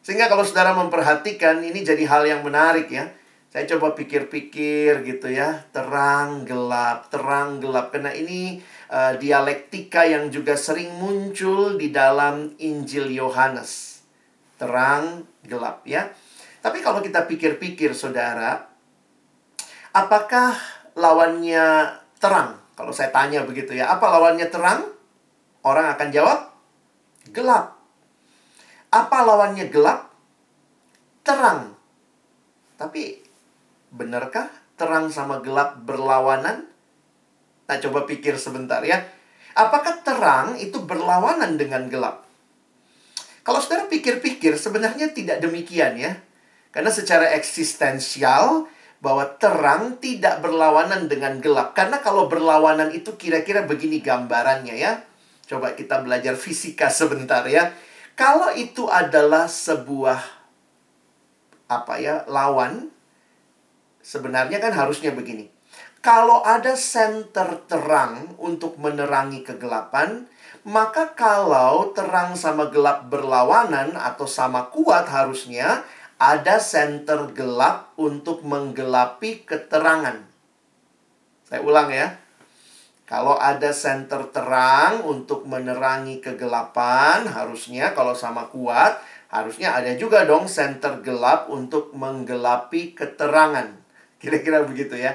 Sehingga 0.00 0.32
kalau 0.32 0.48
saudara 0.48 0.72
memperhatikan, 0.72 1.60
ini 1.60 1.84
jadi 1.84 2.08
hal 2.08 2.24
yang 2.24 2.40
menarik 2.40 2.88
ya. 2.88 3.12
Saya 3.52 3.68
coba 3.76 3.96
pikir-pikir 3.96 5.04
gitu 5.04 5.28
ya, 5.32 5.64
terang 5.72 6.44
gelap, 6.44 7.08
terang 7.08 7.60
gelap. 7.60 7.88
Karena 7.92 8.12
ini 8.12 8.60
uh, 8.92 9.16
dialektika 9.16 10.04
yang 10.04 10.28
juga 10.28 10.56
sering 10.56 10.92
muncul 11.00 11.80
di 11.80 11.88
dalam 11.88 12.52
Injil 12.60 13.12
Yohanes. 13.16 13.95
Terang 14.56 15.24
gelap 15.44 15.84
ya. 15.84 16.08
Tapi 16.64 16.82
kalau 16.82 16.98
kita 17.04 17.28
pikir-pikir 17.28 17.94
saudara, 17.94 18.76
Apakah 19.96 20.52
lawannya 20.92 21.88
terang? 22.20 22.60
Kalau 22.76 22.92
saya 22.92 23.08
tanya 23.08 23.48
begitu 23.48 23.72
ya, 23.72 23.88
apa 23.88 24.12
lawannya 24.12 24.44
terang? 24.52 24.84
Orang 25.64 25.88
akan 25.88 26.12
jawab 26.12 26.52
gelap. 27.32 27.80
Apa 28.92 29.24
lawannya 29.24 29.72
gelap? 29.72 30.12
Terang. 31.24 31.72
Tapi 32.76 33.24
benarkah 33.88 34.52
terang 34.76 35.08
sama 35.08 35.40
gelap 35.40 35.80
berlawanan? 35.80 36.68
Nah, 37.64 37.76
coba 37.80 38.04
pikir 38.04 38.36
sebentar 38.36 38.84
ya. 38.84 39.00
Apakah 39.56 40.04
terang 40.04 40.60
itu 40.60 40.76
berlawanan 40.84 41.56
dengan 41.56 41.88
gelap? 41.88 42.25
Kalau 43.46 43.62
saudara 43.62 43.86
pikir-pikir, 43.86 44.58
sebenarnya 44.58 45.14
tidak 45.14 45.38
demikian 45.38 45.94
ya. 45.94 46.18
Karena 46.74 46.90
secara 46.90 47.30
eksistensial, 47.38 48.66
bahwa 48.98 49.38
terang 49.38 50.00
tidak 50.02 50.42
berlawanan 50.42 51.06
dengan 51.06 51.38
gelap. 51.38 51.76
Karena 51.76 52.02
kalau 52.02 52.26
berlawanan 52.26 52.90
itu 52.90 53.14
kira-kira 53.14 53.62
begini 53.62 54.02
gambarannya 54.02 54.74
ya. 54.74 55.04
Coba 55.46 55.78
kita 55.78 56.02
belajar 56.02 56.34
fisika 56.34 56.90
sebentar 56.90 57.46
ya. 57.46 57.70
Kalau 58.18 58.50
itu 58.56 58.88
adalah 58.90 59.46
sebuah 59.46 60.18
apa 61.70 61.94
ya, 62.02 62.26
lawan 62.26 62.88
sebenarnya 64.00 64.58
kan 64.58 64.72
harusnya 64.72 65.12
begini. 65.12 65.52
Kalau 66.00 66.42
ada 66.46 66.74
senter 66.78 67.66
terang 67.66 68.38
untuk 68.42 68.78
menerangi 68.78 69.42
kegelapan, 69.42 70.30
maka 70.66 71.14
kalau 71.14 71.94
terang 71.94 72.34
sama 72.34 72.66
gelap 72.74 73.06
berlawanan 73.06 73.94
atau 73.94 74.26
sama 74.26 74.66
kuat 74.74 75.06
harusnya 75.06 75.86
ada 76.18 76.58
senter 76.58 77.30
gelap 77.30 77.94
untuk 77.94 78.42
menggelapi 78.42 79.46
keterangan. 79.46 80.26
Saya 81.46 81.62
ulang 81.62 81.94
ya. 81.94 82.18
Kalau 83.06 83.38
ada 83.38 83.70
senter 83.70 84.26
terang 84.34 85.06
untuk 85.06 85.46
menerangi 85.46 86.18
kegelapan, 86.18 87.30
harusnya 87.30 87.94
kalau 87.94 88.18
sama 88.18 88.50
kuat, 88.50 88.98
harusnya 89.30 89.70
ada 89.70 89.94
juga 89.94 90.26
dong 90.26 90.50
senter 90.50 90.98
gelap 91.06 91.46
untuk 91.46 91.94
menggelapi 91.94 92.98
keterangan. 92.98 93.70
Kira-kira 94.18 94.66
begitu 94.66 94.98
ya. 94.98 95.14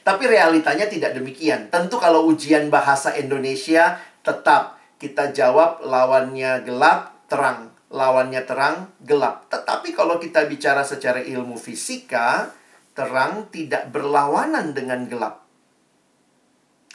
Tapi 0.00 0.24
realitanya 0.24 0.88
tidak 0.88 1.12
demikian. 1.12 1.68
Tentu 1.68 2.00
kalau 2.00 2.24
ujian 2.32 2.72
bahasa 2.72 3.12
Indonesia 3.20 4.00
tetap 4.24 4.80
kita 4.98 5.30
jawab 5.30 5.84
lawannya 5.84 6.64
gelap, 6.64 7.12
terang 7.28 7.74
lawannya 7.94 8.42
terang, 8.42 8.90
gelap. 9.06 9.46
Tetapi 9.46 9.94
kalau 9.94 10.18
kita 10.18 10.50
bicara 10.50 10.82
secara 10.82 11.22
ilmu 11.22 11.54
fisika, 11.54 12.50
terang 12.90 13.46
tidak 13.54 13.94
berlawanan 13.94 14.74
dengan 14.74 15.06
gelap. 15.06 15.46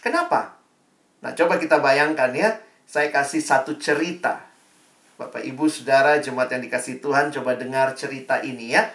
Kenapa? 0.04 0.60
Nah, 1.24 1.32
coba 1.32 1.56
kita 1.56 1.80
bayangkan 1.80 2.36
ya. 2.36 2.60
Saya 2.84 3.08
kasih 3.16 3.40
satu 3.40 3.80
cerita. 3.80 4.44
Bapak, 5.16 5.44
Ibu, 5.44 5.68
Saudara, 5.72 6.20
jemaat 6.20 6.52
yang 6.52 6.64
dikasih 6.64 7.04
Tuhan, 7.04 7.32
coba 7.32 7.56
dengar 7.56 7.96
cerita 7.96 8.40
ini 8.44 8.76
ya. 8.76 8.88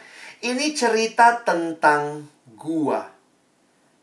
Ini 0.44 0.72
cerita 0.76 1.40
tentang 1.40 2.28
gua. 2.56 3.08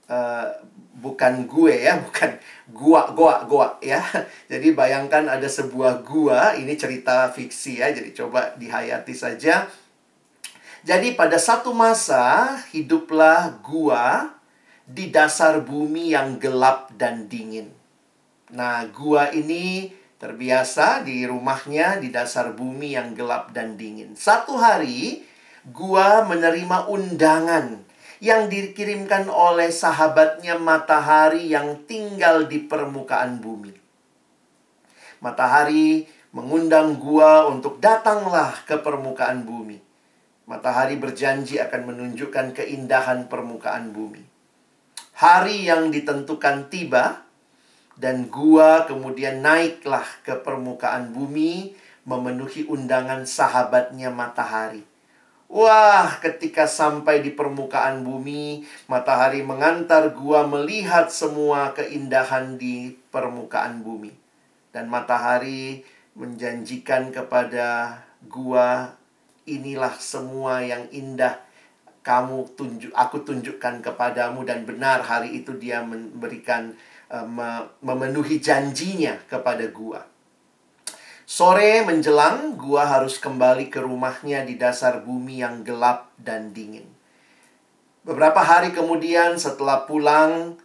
Uh, 0.06 0.50
bukan 0.92 1.48
gue 1.48 1.88
ya, 1.88 2.04
bukan 2.04 2.36
gua, 2.72 3.12
gua, 3.16 3.48
gua 3.48 3.68
ya. 3.80 4.04
Jadi 4.52 4.76
bayangkan 4.76 5.28
ada 5.32 5.48
sebuah 5.48 6.04
gua, 6.04 6.56
ini 6.60 6.76
cerita 6.76 7.32
fiksi 7.32 7.80
ya, 7.80 7.92
jadi 7.96 8.12
coba 8.12 8.56
dihayati 8.60 9.16
saja. 9.16 9.68
Jadi 10.82 11.14
pada 11.14 11.38
satu 11.38 11.72
masa 11.78 12.58
hiduplah 12.74 13.62
gua 13.62 14.34
di 14.90 15.14
dasar 15.14 15.62
bumi 15.62 16.12
yang 16.12 16.42
gelap 16.42 16.90
dan 16.98 17.30
dingin. 17.30 17.70
Nah, 18.52 18.90
gua 18.90 19.30
ini 19.30 19.94
terbiasa 20.18 21.06
di 21.06 21.24
rumahnya 21.26 22.02
di 22.02 22.10
dasar 22.10 22.54
bumi 22.58 22.98
yang 22.98 23.14
gelap 23.14 23.54
dan 23.54 23.78
dingin. 23.78 24.18
Satu 24.18 24.58
hari, 24.58 25.22
gua 25.70 26.26
menerima 26.26 26.90
undangan 26.90 27.91
yang 28.22 28.54
dikirimkan 28.54 29.34
oleh 29.34 29.74
sahabatnya 29.74 30.62
matahari 30.62 31.50
yang 31.50 31.90
tinggal 31.90 32.46
di 32.46 32.62
permukaan 32.62 33.42
bumi. 33.42 33.74
Matahari 35.26 36.06
mengundang 36.30 37.02
gua 37.02 37.50
untuk 37.50 37.82
datanglah 37.82 38.54
ke 38.70 38.78
permukaan 38.78 39.42
bumi. 39.42 39.82
Matahari 40.46 41.02
berjanji 41.02 41.58
akan 41.58 41.82
menunjukkan 41.90 42.54
keindahan 42.54 43.26
permukaan 43.26 43.90
bumi. 43.90 44.22
Hari 45.18 45.66
yang 45.66 45.90
ditentukan 45.90 46.70
tiba, 46.70 47.26
dan 47.98 48.30
gua 48.30 48.86
kemudian 48.86 49.42
naiklah 49.42 50.06
ke 50.22 50.38
permukaan 50.38 51.10
bumi, 51.10 51.74
memenuhi 52.06 52.70
undangan 52.70 53.26
sahabatnya 53.26 54.14
matahari. 54.14 54.91
Wah, 55.52 56.16
ketika 56.24 56.64
sampai 56.64 57.20
di 57.20 57.36
permukaan 57.36 58.08
bumi, 58.08 58.64
matahari 58.88 59.44
mengantar 59.44 60.16
gua 60.16 60.48
melihat 60.48 61.12
semua 61.12 61.76
keindahan 61.76 62.56
di 62.56 62.96
permukaan 63.12 63.84
bumi. 63.84 64.16
Dan 64.72 64.88
matahari 64.88 65.84
menjanjikan 66.16 67.12
kepada 67.12 68.00
gua, 68.32 68.96
inilah 69.44 69.92
semua 70.00 70.64
yang 70.64 70.88
indah 70.88 71.36
kamu 72.02 72.48
tunjuk 72.58 72.92
aku 72.96 73.22
tunjukkan 73.22 73.84
kepadamu 73.84 74.42
dan 74.42 74.66
benar 74.66 75.06
hari 75.06 75.38
itu 75.38 75.54
dia 75.54 75.86
memberikan 75.86 76.74
uh, 77.14 77.28
memenuhi 77.84 78.40
janjinya 78.40 79.20
kepada 79.30 79.68
gua. 79.70 80.11
Sore 81.32 81.80
menjelang, 81.88 82.60
gua 82.60 82.84
harus 82.84 83.16
kembali 83.16 83.72
ke 83.72 83.80
rumahnya 83.80 84.44
di 84.44 84.60
dasar 84.60 85.00
bumi 85.00 85.40
yang 85.40 85.64
gelap 85.64 86.12
dan 86.20 86.52
dingin. 86.52 86.84
Beberapa 88.04 88.44
hari 88.44 88.76
kemudian 88.76 89.40
setelah 89.40 89.88
pulang 89.88 90.60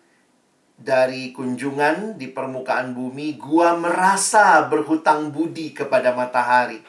dari 0.75 1.31
kunjungan 1.31 2.19
di 2.19 2.35
permukaan 2.35 2.99
bumi, 2.99 3.39
gua 3.39 3.79
merasa 3.79 4.67
berhutang 4.67 5.31
budi 5.31 5.71
kepada 5.71 6.11
matahari. 6.19 6.83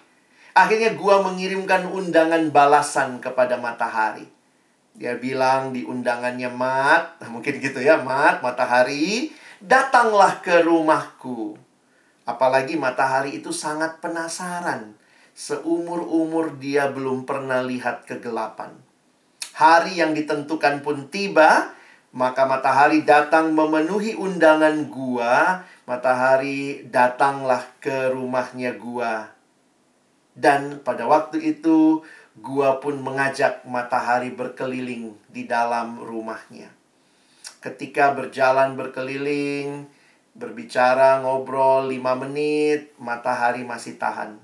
Akhirnya 0.57 0.97
gua 0.97 1.21
mengirimkan 1.21 1.85
undangan 1.85 2.49
balasan 2.49 3.21
kepada 3.21 3.61
matahari. 3.61 4.25
Dia 4.97 5.21
bilang 5.21 5.69
di 5.69 5.85
undangannya, 5.85 6.49
Mat, 6.49 7.21
mungkin 7.29 7.61
gitu 7.61 7.77
ya, 7.77 8.01
Mat, 8.01 8.41
matahari, 8.41 9.29
datanglah 9.61 10.41
ke 10.41 10.65
rumahku. 10.65 11.66
Apalagi 12.27 12.75
matahari 12.75 13.39
itu 13.39 13.55
sangat 13.55 14.03
penasaran. 14.03 14.99
Seumur-umur 15.31 16.59
dia 16.59 16.91
belum 16.91 17.23
pernah 17.23 17.63
lihat 17.63 18.03
kegelapan. 18.03 18.75
Hari 19.55 19.95
yang 19.95 20.11
ditentukan 20.11 20.83
pun 20.83 21.07
tiba, 21.07 21.71
maka 22.11 22.43
matahari 22.43 23.07
datang 23.07 23.55
memenuhi 23.55 24.19
undangan 24.19 24.91
gua. 24.91 25.63
Matahari 25.87 26.83
datanglah 26.91 27.63
ke 27.79 28.11
rumahnya 28.11 28.75
gua. 28.75 29.31
Dan 30.35 30.83
pada 30.83 31.07
waktu 31.07 31.39
itu, 31.39 32.03
gua 32.43 32.83
pun 32.83 32.99
mengajak 32.99 33.63
matahari 33.63 34.35
berkeliling 34.35 35.15
di 35.31 35.47
dalam 35.47 36.03
rumahnya. 36.03 36.75
ketika 37.57 38.13
berjalan 38.13 38.77
berkeliling, 38.77 39.89
berbicara, 40.37 41.19
ngobrol 41.25 41.89
5 41.89 42.21
menit, 42.23 42.93
matahari 43.01 43.65
masih 43.65 43.97
tahan. 43.97 44.37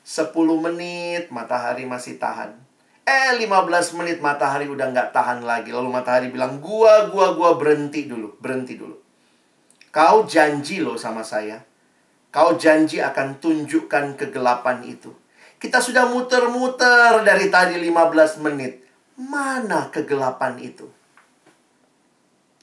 10 0.00 0.32
menit, 0.58 1.28
matahari 1.28 1.84
masih 1.84 2.16
tahan. 2.16 2.56
Eh, 3.04 3.36
15 3.36 3.92
menit 4.00 4.18
matahari 4.24 4.66
udah 4.66 4.90
nggak 4.90 5.12
tahan 5.12 5.44
lagi. 5.44 5.70
Lalu 5.70 5.92
matahari 5.92 6.28
bilang, 6.32 6.58
gua, 6.58 7.12
gua, 7.12 7.36
gua 7.36 7.60
berhenti 7.60 8.08
dulu, 8.08 8.34
berhenti 8.40 8.80
dulu. 8.80 8.96
Kau 9.92 10.24
janji 10.24 10.80
loh 10.80 10.96
sama 10.96 11.20
saya. 11.20 11.60
Kau 12.30 12.54
janji 12.54 13.02
akan 13.02 13.42
tunjukkan 13.42 14.14
kegelapan 14.14 14.86
itu. 14.86 15.10
Kita 15.60 15.82
sudah 15.82 16.08
muter-muter 16.08 17.20
dari 17.26 17.52
tadi 17.52 17.76
15 17.76 18.40
menit. 18.40 18.80
Mana 19.18 19.92
kegelapan 19.92 20.56
itu? 20.62 20.88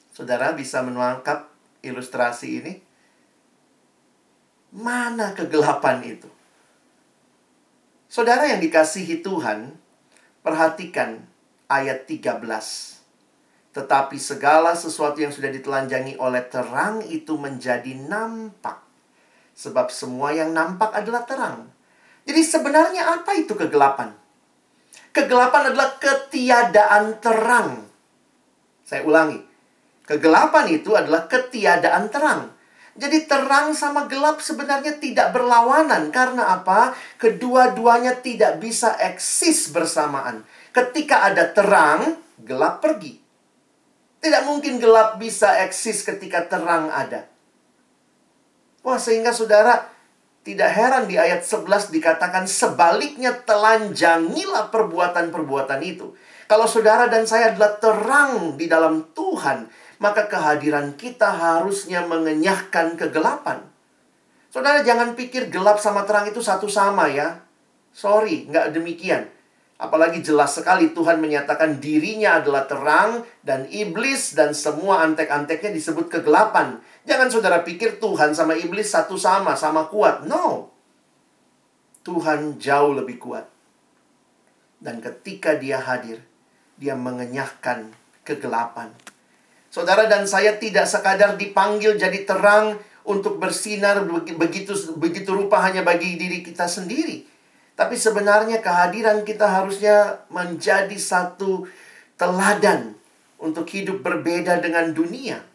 Saudara 0.09 0.55
bisa 0.57 0.81
menangkap 0.81 1.46
ilustrasi 1.81 2.47
ini? 2.61 2.73
Mana 4.75 5.31
kegelapan 5.33 6.03
itu? 6.03 6.29
Saudara 8.07 8.47
yang 8.47 8.63
dikasihi 8.63 9.19
Tuhan, 9.19 9.75
perhatikan 10.39 11.23
ayat 11.67 12.07
13. 12.07 12.43
Tetapi 13.75 14.17
segala 14.17 14.73
sesuatu 14.73 15.21
yang 15.21 15.29
sudah 15.29 15.53
ditelanjangi 15.53 16.17
oleh 16.17 16.41
terang 16.49 17.03
itu 17.05 17.37
menjadi 17.37 17.93
nampak. 17.93 18.81
Sebab 19.53 19.89
semua 19.93 20.33
yang 20.33 20.55
nampak 20.55 20.93
adalah 20.97 21.25
terang. 21.27 21.69
Jadi 22.27 22.41
sebenarnya 22.43 23.21
apa 23.21 23.37
itu 23.39 23.55
kegelapan? 23.55 24.11
Kegelapan 25.15 25.73
adalah 25.73 25.95
ketiadaan 25.97 27.23
terang. 27.23 27.87
Saya 28.83 29.07
ulangi. 29.07 29.46
Kegelapan 30.07 30.71
itu 30.71 30.95
adalah 30.95 31.27
ketiadaan 31.27 32.07
terang. 32.07 32.55
Jadi 32.97 33.29
terang 33.29 33.75
sama 33.77 34.09
gelap 34.09 34.41
sebenarnya 34.41 34.97
tidak 34.97 35.35
berlawanan. 35.35 36.09
Karena 36.09 36.57
apa? 36.57 36.95
Kedua-duanya 37.19 38.17
tidak 38.23 38.57
bisa 38.63 38.95
eksis 38.97 39.69
bersamaan. 39.69 40.47
Ketika 40.71 41.27
ada 41.27 41.51
terang, 41.51 42.17
gelap 42.41 42.79
pergi. 42.79 43.19
Tidak 44.17 44.47
mungkin 44.49 44.81
gelap 44.81 45.21
bisa 45.21 45.61
eksis 45.61 46.01
ketika 46.01 46.47
terang 46.49 46.89
ada. 46.89 47.29
Wah, 48.81 48.97
sehingga 48.97 49.35
saudara, 49.35 49.91
tidak 50.47 50.71
heran 50.71 51.05
di 51.11 51.19
ayat 51.19 51.43
11 51.43 51.91
dikatakan 51.91 52.47
sebaliknya 52.47 53.35
telanjangilah 53.43 54.71
perbuatan-perbuatan 54.71 55.83
itu. 55.83 56.15
Kalau 56.47 56.63
saudara 56.63 57.11
dan 57.11 57.27
saya 57.27 57.51
adalah 57.51 57.75
terang 57.75 58.55
di 58.55 58.71
dalam 58.71 59.11
Tuhan, 59.11 59.67
maka 59.97 60.29
kehadiran 60.29 60.93
kita 60.95 61.29
harusnya 61.29 62.05
mengenyahkan 62.05 62.97
kegelapan. 62.97 63.65
Saudara 64.47 64.81
jangan 64.81 65.13
pikir 65.13 65.51
gelap 65.53 65.77
sama 65.77 66.07
terang 66.07 66.29
itu 66.29 66.41
satu 66.41 66.65
sama 66.71 67.09
ya. 67.11 67.41
Sorry, 67.93 68.47
nggak 68.49 68.77
demikian. 68.77 69.29
Apalagi 69.77 70.25
jelas 70.25 70.57
sekali 70.57 70.89
Tuhan 70.89 71.21
menyatakan 71.21 71.77
dirinya 71.77 72.41
adalah 72.41 72.65
terang 72.65 73.21
dan 73.45 73.69
iblis 73.69 74.33
dan 74.33 74.57
semua 74.57 75.05
antek-anteknya 75.05 75.69
disebut 75.69 76.09
kegelapan. 76.09 76.81
Jangan 77.05 77.29
saudara 77.29 77.61
pikir 77.61 78.01
Tuhan 78.01 78.33
sama 78.33 78.57
iblis 78.57 78.89
satu 78.89 79.13
sama, 79.21 79.53
sama 79.53 79.85
kuat. 79.85 80.25
No. 80.25 80.73
Tuhan 82.01 82.57
jauh 82.57 82.97
lebih 82.97 83.21
kuat. 83.21 83.45
Dan 84.81 84.97
ketika 84.97 85.53
dia 85.53 85.77
hadir, 85.77 86.25
dia 86.81 86.97
mengenyahkan 86.97 87.93
kegelapan. 88.25 88.89
Saudara 89.67 90.07
dan 90.07 90.23
saya 90.23 90.55
tidak 90.55 90.87
sekadar 90.87 91.35
dipanggil 91.35 91.99
jadi 91.99 92.23
terang 92.23 92.79
untuk 93.07 93.39
bersinar 93.39 94.03
begitu 94.35 94.75
begitu 94.99 95.31
rupa 95.31 95.63
hanya 95.63 95.83
bagi 95.83 96.19
diri 96.19 96.43
kita 96.43 96.67
sendiri. 96.67 97.23
Tapi 97.77 97.93
sebenarnya 97.93 98.59
kehadiran 98.59 99.21
kita 99.21 99.45
harusnya 99.45 100.25
menjadi 100.33 100.97
satu 100.97 101.69
teladan 102.17 102.97
untuk 103.37 103.69
hidup 103.69 104.01
berbeda 104.01 104.57
dengan 104.57 104.91
dunia. 104.91 105.45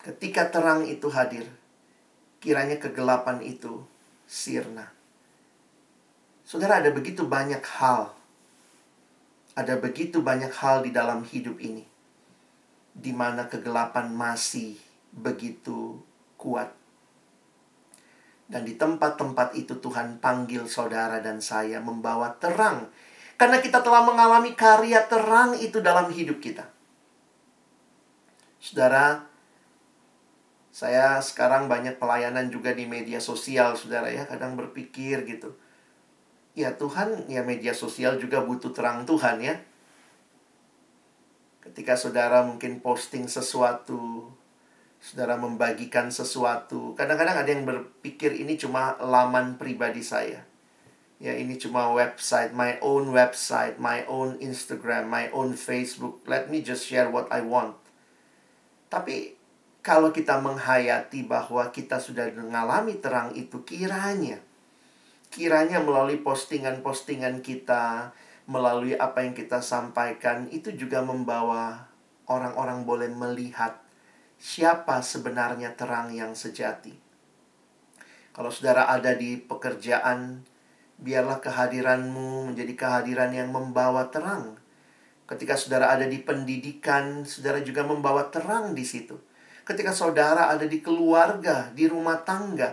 Ketika 0.00 0.48
terang 0.48 0.88
itu 0.88 1.12
hadir, 1.12 1.44
kiranya 2.40 2.80
kegelapan 2.80 3.44
itu 3.44 3.84
sirna. 4.24 4.88
Saudara, 6.48 6.80
ada 6.80 6.88
begitu 6.96 7.28
banyak 7.28 7.60
hal, 7.60 8.16
ada 9.52 9.74
begitu 9.76 10.24
banyak 10.24 10.48
hal 10.48 10.80
di 10.80 10.96
dalam 10.96 11.28
hidup 11.28 11.60
ini, 11.60 11.84
di 12.98 13.14
mana 13.14 13.46
kegelapan 13.46 14.10
masih 14.10 14.74
begitu 15.14 16.02
kuat. 16.34 16.74
Dan 18.48 18.64
di 18.66 18.74
tempat-tempat 18.74 19.54
itu 19.54 19.78
Tuhan 19.78 20.18
panggil 20.18 20.66
saudara 20.66 21.22
dan 21.22 21.38
saya 21.38 21.78
membawa 21.78 22.34
terang. 22.40 22.90
Karena 23.38 23.62
kita 23.62 23.84
telah 23.86 24.02
mengalami 24.02 24.56
karya 24.58 25.06
terang 25.06 25.54
itu 25.54 25.78
dalam 25.78 26.10
hidup 26.10 26.42
kita. 26.42 26.66
Saudara, 28.58 29.22
saya 30.74 31.22
sekarang 31.22 31.70
banyak 31.70 32.02
pelayanan 32.02 32.50
juga 32.50 32.74
di 32.74 32.88
media 32.88 33.22
sosial, 33.22 33.78
saudara 33.78 34.10
ya. 34.10 34.26
Kadang 34.26 34.58
berpikir 34.58 35.22
gitu. 35.28 35.54
Ya 36.58 36.74
Tuhan, 36.74 37.30
ya 37.30 37.46
media 37.46 37.70
sosial 37.70 38.18
juga 38.18 38.42
butuh 38.42 38.74
terang 38.74 39.06
Tuhan 39.06 39.38
ya. 39.38 39.54
Ketika 41.68 42.00
saudara 42.00 42.40
mungkin 42.42 42.80
posting 42.80 43.28
sesuatu, 43.28 44.32
saudara 44.98 45.36
membagikan 45.36 46.08
sesuatu. 46.08 46.96
Kadang-kadang 46.96 47.44
ada 47.44 47.50
yang 47.50 47.68
berpikir 47.68 48.34
ini 48.34 48.56
cuma 48.56 48.96
laman 48.98 49.60
pribadi 49.60 50.00
saya. 50.00 50.48
Ya, 51.18 51.34
ini 51.34 51.58
cuma 51.58 51.90
website, 51.92 52.54
my 52.54 52.78
own 52.78 53.10
website, 53.10 53.76
my 53.82 54.06
own 54.06 54.38
Instagram, 54.38 55.10
my 55.10 55.28
own 55.34 55.58
Facebook. 55.58 56.22
Let 56.24 56.46
me 56.46 56.62
just 56.62 56.86
share 56.86 57.10
what 57.10 57.26
I 57.28 57.42
want. 57.42 57.74
Tapi 58.88 59.34
kalau 59.82 60.14
kita 60.14 60.38
menghayati 60.38 61.26
bahwa 61.26 61.68
kita 61.74 61.98
sudah 61.98 62.30
mengalami 62.32 62.96
terang 63.02 63.34
itu 63.34 63.60
kiranya 63.66 64.40
kiranya 65.28 65.80
melalui 65.84 66.20
postingan-postingan 66.20 67.44
kita 67.44 68.12
melalui 68.48 68.96
apa 68.96 69.22
yang 69.22 69.36
kita 69.36 69.60
sampaikan 69.60 70.48
itu 70.48 70.72
juga 70.72 71.04
membawa 71.04 71.86
orang-orang 72.26 72.88
boleh 72.88 73.12
melihat 73.12 73.76
siapa 74.40 75.04
sebenarnya 75.04 75.76
terang 75.76 76.10
yang 76.16 76.32
sejati. 76.32 76.96
Kalau 78.32 78.48
saudara 78.48 78.88
ada 78.88 79.12
di 79.12 79.36
pekerjaan, 79.36 80.42
biarlah 80.96 81.44
kehadiranmu 81.44 82.50
menjadi 82.50 82.72
kehadiran 82.72 83.30
yang 83.36 83.52
membawa 83.52 84.08
terang. 84.08 84.56
Ketika 85.28 85.60
saudara 85.60 85.92
ada 85.92 86.08
di 86.08 86.24
pendidikan, 86.24 87.28
saudara 87.28 87.60
juga 87.60 87.84
membawa 87.84 88.32
terang 88.32 88.72
di 88.72 88.82
situ 88.82 89.28
Ketika 89.68 89.92
saudara 89.92 90.48
ada 90.48 90.64
di 90.64 90.80
keluarga, 90.80 91.68
di 91.76 91.84
rumah 91.84 92.24
tangga, 92.24 92.72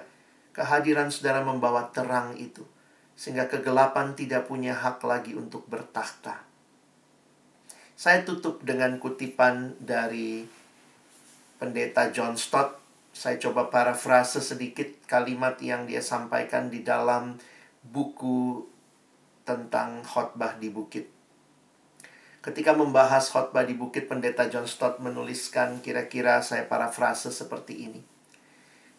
kehadiran 0.56 1.12
saudara 1.12 1.44
membawa 1.44 1.92
terang 1.92 2.40
itu. 2.40 2.64
Sehingga 3.16 3.48
kegelapan 3.48 4.14
tidak 4.14 4.52
punya 4.52 4.76
hak 4.76 5.00
lagi 5.08 5.34
untuk 5.34 5.64
bertakhta. 5.72 6.44
Saya 7.96 8.28
tutup 8.28 8.60
dengan 8.68 9.00
kutipan 9.00 9.80
dari 9.80 10.44
pendeta 11.56 12.12
John 12.12 12.36
Stott. 12.36 12.84
Saya 13.16 13.40
coba 13.40 13.72
parafrase 13.72 14.44
sedikit 14.44 15.08
kalimat 15.08 15.56
yang 15.64 15.88
dia 15.88 16.04
sampaikan 16.04 16.68
di 16.68 16.84
dalam 16.84 17.40
buku 17.80 18.68
tentang 19.48 20.04
khotbah 20.04 20.60
di 20.60 20.68
bukit. 20.68 21.16
Ketika 22.46 22.78
membahas 22.78 23.34
khotbah 23.34 23.66
di 23.66 23.74
Bukit 23.74 24.06
Pendeta 24.06 24.46
John 24.46 24.70
Stott 24.70 25.02
menuliskan 25.02 25.82
kira-kira 25.82 26.46
saya 26.46 26.70
parafrase 26.70 27.34
seperti 27.34 27.90
ini. 27.90 28.15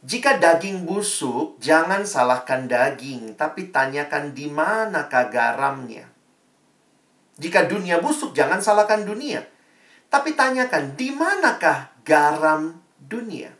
Jika 0.07 0.39
daging 0.39 0.87
busuk, 0.87 1.59
jangan 1.59 2.07
salahkan 2.07 2.71
daging, 2.71 3.35
tapi 3.35 3.75
tanyakan 3.75 4.31
di 4.39 4.47
manakah 4.47 5.27
garamnya. 5.27 6.07
Jika 7.43 7.67
dunia 7.67 7.99
busuk, 7.99 8.31
jangan 8.31 8.63
salahkan 8.63 9.03
dunia, 9.03 9.43
tapi 10.07 10.39
tanyakan 10.39 10.95
di 10.95 11.11
manakah 11.11 11.91
garam 12.07 12.79
dunia. 13.03 13.51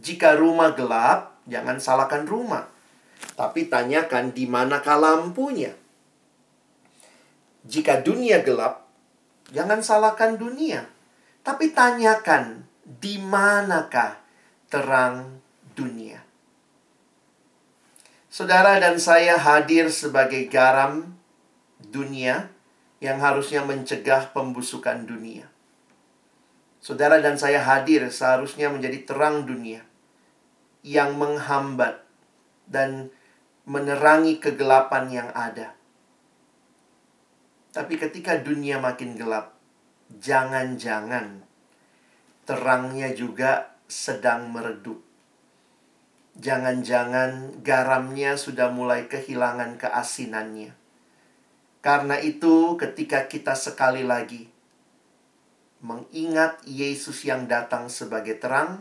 Jika 0.00 0.32
rumah 0.40 0.72
gelap, 0.72 1.36
jangan 1.44 1.76
salahkan 1.76 2.24
rumah, 2.24 2.64
tapi 3.36 3.68
tanyakan 3.68 4.32
di 4.32 4.48
manakah 4.48 4.96
lampunya. 4.96 5.76
Jika 7.68 8.00
dunia 8.00 8.40
gelap, 8.40 8.88
jangan 9.52 9.84
salahkan 9.84 10.40
dunia, 10.40 10.88
tapi 11.44 11.68
tanyakan 11.76 12.64
di 12.80 13.20
manakah 13.20 14.23
terang 14.68 15.40
dunia. 15.74 16.22
Saudara 18.30 18.82
dan 18.82 18.98
saya 18.98 19.38
hadir 19.38 19.90
sebagai 19.94 20.50
garam 20.50 21.14
dunia 21.78 22.50
yang 22.98 23.22
harusnya 23.22 23.62
mencegah 23.62 24.34
pembusukan 24.34 25.06
dunia. 25.06 25.46
Saudara 26.82 27.22
dan 27.22 27.38
saya 27.40 27.62
hadir 27.62 28.10
seharusnya 28.10 28.68
menjadi 28.68 29.06
terang 29.06 29.46
dunia 29.48 29.86
yang 30.84 31.16
menghambat 31.16 32.04
dan 32.68 33.08
menerangi 33.64 34.36
kegelapan 34.40 35.08
yang 35.08 35.28
ada. 35.32 35.72
Tapi 37.72 37.96
ketika 37.96 38.38
dunia 38.38 38.78
makin 38.78 39.16
gelap, 39.16 39.56
jangan-jangan 40.12 41.42
terangnya 42.44 43.10
juga 43.16 43.73
sedang 43.86 44.50
meredup. 44.50 45.02
Jangan-jangan 46.34 47.62
garamnya 47.62 48.34
sudah 48.34 48.74
mulai 48.74 49.06
kehilangan 49.06 49.78
keasinannya. 49.78 50.74
Karena 51.84 52.16
itu, 52.18 52.74
ketika 52.80 53.28
kita 53.28 53.52
sekali 53.54 54.02
lagi 54.02 54.48
mengingat 55.84 56.64
Yesus 56.64 57.28
yang 57.28 57.44
datang 57.44 57.92
sebagai 57.92 58.40
terang, 58.40 58.80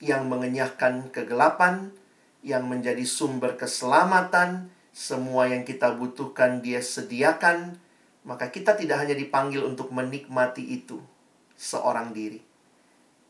yang 0.00 0.24
mengenyahkan 0.24 1.12
kegelapan, 1.12 1.92
yang 2.40 2.64
menjadi 2.64 3.04
sumber 3.04 3.60
keselamatan, 3.60 4.72
semua 4.96 5.52
yang 5.52 5.68
kita 5.68 5.92
butuhkan 5.92 6.64
Dia 6.64 6.80
sediakan, 6.80 7.76
maka 8.24 8.48
kita 8.48 8.72
tidak 8.72 9.04
hanya 9.04 9.12
dipanggil 9.12 9.68
untuk 9.68 9.92
menikmati 9.92 10.64
itu 10.64 10.96
seorang 11.60 12.16
diri, 12.16 12.40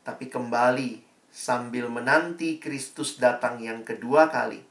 tapi 0.07 0.31
kembali 0.31 1.03
sambil 1.27 1.91
menanti 1.91 2.63
Kristus 2.63 3.19
datang 3.19 3.59
yang 3.59 3.83
kedua 3.83 4.31
kali, 4.31 4.63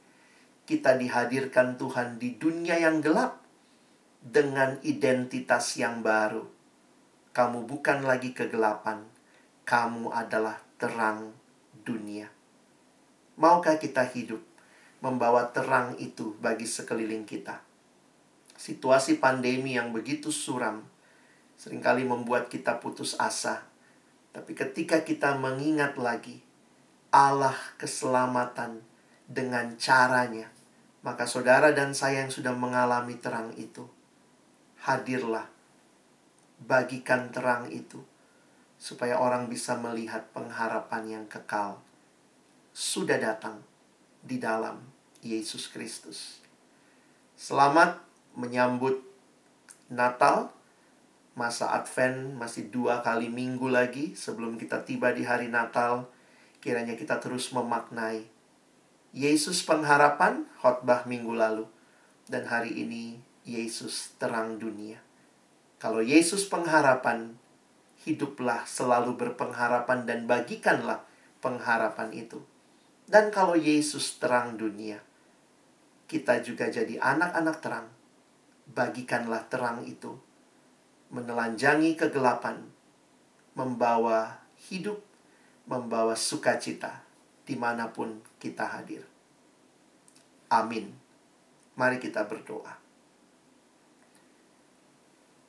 kita 0.64 0.96
dihadirkan 0.96 1.76
Tuhan 1.76 2.16
di 2.16 2.40
dunia 2.40 2.80
yang 2.80 3.04
gelap 3.04 3.44
dengan 4.24 4.80
identitas 4.80 5.76
yang 5.76 6.00
baru. 6.00 6.40
Kamu 7.36 7.68
bukan 7.68 8.08
lagi 8.08 8.32
kegelapan, 8.32 9.04
kamu 9.68 10.08
adalah 10.08 10.56
terang 10.80 11.36
dunia. 11.84 12.32
Maukah 13.36 13.76
kita 13.76 14.08
hidup 14.08 14.40
membawa 15.04 15.52
terang 15.52 16.00
itu 16.00 16.32
bagi 16.40 16.64
sekeliling 16.64 17.28
kita? 17.28 17.60
Situasi 18.56 19.20
pandemi 19.20 19.76
yang 19.76 19.92
begitu 19.92 20.32
suram 20.32 20.80
sering 21.60 21.84
kali 21.84 22.08
membuat 22.08 22.48
kita 22.48 22.80
putus 22.80 23.12
asa. 23.20 23.65
Tapi 24.36 24.52
ketika 24.52 25.00
kita 25.00 25.40
mengingat 25.40 25.96
lagi 25.96 26.44
Allah 27.16 27.56
keselamatan 27.80 28.84
dengan 29.24 29.80
caranya. 29.80 30.52
Maka 31.00 31.24
saudara 31.24 31.70
dan 31.70 31.94
saya 31.94 32.26
yang 32.26 32.34
sudah 32.34 32.50
mengalami 32.50 33.14
terang 33.16 33.54
itu, 33.54 33.86
hadirlah, 34.82 35.46
bagikan 36.66 37.30
terang 37.30 37.70
itu, 37.70 38.02
supaya 38.74 39.16
orang 39.22 39.46
bisa 39.46 39.78
melihat 39.78 40.26
pengharapan 40.34 41.02
yang 41.06 41.24
kekal. 41.30 41.78
Sudah 42.74 43.22
datang 43.22 43.62
di 44.20 44.42
dalam 44.42 44.82
Yesus 45.22 45.70
Kristus. 45.70 46.42
Selamat 47.38 48.02
menyambut 48.34 48.98
Natal, 49.86 50.50
masa 51.36 51.70
Advent 51.76 52.34
masih 52.40 52.72
dua 52.72 53.04
kali 53.04 53.28
minggu 53.28 53.68
lagi 53.68 54.16
sebelum 54.16 54.56
kita 54.56 54.82
tiba 54.88 55.12
di 55.12 55.22
hari 55.22 55.52
Natal 55.52 56.08
kiranya 56.64 56.96
kita 56.96 57.20
terus 57.20 57.52
memaknai 57.52 58.24
Yesus 59.16 59.64
pengharapan 59.64 60.48
khotbah 60.60 61.08
minggu 61.08 61.32
lalu 61.32 61.64
dan 62.28 62.44
hari 62.44 62.74
ini 62.74 63.16
Yesus 63.46 64.12
terang 64.18 64.58
dunia. 64.58 64.98
Kalau 65.78 66.02
Yesus 66.02 66.44
pengharapan, 66.50 67.38
hiduplah 68.02 68.66
selalu 68.66 69.14
berpengharapan 69.14 70.04
dan 70.04 70.26
bagikanlah 70.26 71.06
pengharapan 71.38 72.10
itu. 72.12 72.42
Dan 73.06 73.30
kalau 73.30 73.54
Yesus 73.54 74.18
terang 74.18 74.58
dunia, 74.58 74.98
kita 76.10 76.42
juga 76.42 76.66
jadi 76.66 76.98
anak-anak 76.98 77.56
terang. 77.62 77.86
Bagikanlah 78.66 79.46
terang 79.46 79.86
itu, 79.86 80.18
menelanjangi 81.16 81.96
kegelapan, 81.96 82.60
membawa 83.56 84.44
hidup 84.68 85.00
membawa 85.66 86.14
sukacita 86.14 87.02
di 87.42 87.58
mana 87.58 87.90
pun 87.90 88.22
kita 88.38 88.64
hadir. 88.66 89.02
Amin. 90.46 90.94
Mari 91.74 91.98
kita 91.98 92.24
berdoa. 92.24 92.78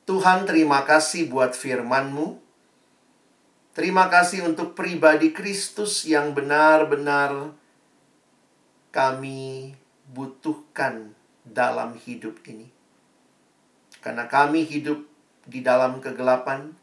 Tuhan 0.04 0.44
terima 0.44 0.82
kasih 0.82 1.30
buat 1.30 1.54
firman-Mu. 1.54 2.36
Terima 3.78 4.10
kasih 4.10 4.42
untuk 4.42 4.74
pribadi 4.74 5.30
Kristus 5.30 6.02
yang 6.02 6.34
benar-benar 6.34 7.54
kami 8.90 9.78
butuhkan 10.10 11.14
dalam 11.46 11.94
hidup 11.94 12.42
ini. 12.50 12.66
Karena 14.02 14.26
kami 14.26 14.66
hidup 14.66 15.06
di 15.48 15.64
dalam 15.64 15.96
kegelapan, 16.04 16.76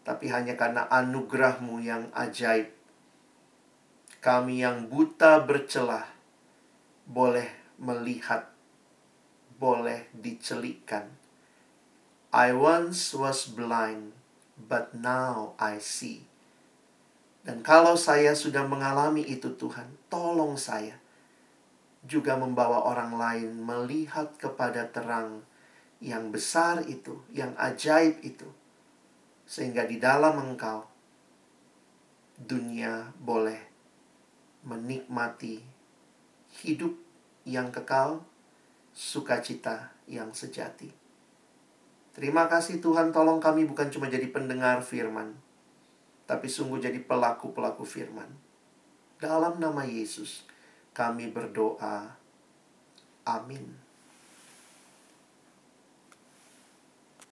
tapi 0.00 0.32
hanya 0.32 0.56
karena 0.56 0.88
anugerahmu 0.88 1.84
yang 1.84 2.08
ajaib. 2.16 2.72
Kami 4.24 4.64
yang 4.64 4.88
buta 4.88 5.44
bercelah 5.44 6.08
boleh 7.04 7.76
melihat, 7.76 8.48
boleh 9.60 10.08
dicelikkan. 10.16 11.12
I 12.32 12.56
once 12.56 13.12
was 13.12 13.44
blind, 13.44 14.16
but 14.56 14.96
now 14.96 15.52
I 15.60 15.76
see. 15.78 16.24
Dan 17.44 17.64
kalau 17.64 17.96
saya 17.96 18.32
sudah 18.36 18.64
mengalami 18.68 19.24
itu 19.24 19.52
Tuhan, 19.56 19.88
tolong 20.12 20.56
saya 20.56 20.96
juga 22.04 22.36
membawa 22.36 22.84
orang 22.84 23.16
lain 23.16 23.50
melihat 23.64 24.32
kepada 24.36 24.88
terang 24.88 25.47
yang 25.98 26.30
besar 26.30 26.86
itu, 26.86 27.18
yang 27.34 27.54
ajaib 27.58 28.22
itu 28.22 28.46
sehingga 29.48 29.88
di 29.88 29.96
dalam 29.96 30.36
engkau 30.36 30.84
dunia 32.36 33.08
boleh 33.16 33.56
menikmati 34.68 35.64
hidup 36.60 36.92
yang 37.48 37.72
kekal, 37.72 38.20
sukacita 38.92 39.96
yang 40.04 40.36
sejati. 40.36 40.92
Terima 42.12 42.44
kasih 42.44 42.84
Tuhan, 42.84 43.08
tolong 43.08 43.40
kami 43.40 43.64
bukan 43.64 43.88
cuma 43.88 44.12
jadi 44.12 44.28
pendengar 44.28 44.84
firman, 44.84 45.32
tapi 46.28 46.44
sungguh 46.44 46.76
jadi 46.76 47.00
pelaku-pelaku 47.00 47.88
firman. 47.88 48.28
Dalam 49.16 49.56
nama 49.56 49.88
Yesus, 49.88 50.44
kami 50.92 51.32
berdoa. 51.32 52.20
Amin. 53.24 53.87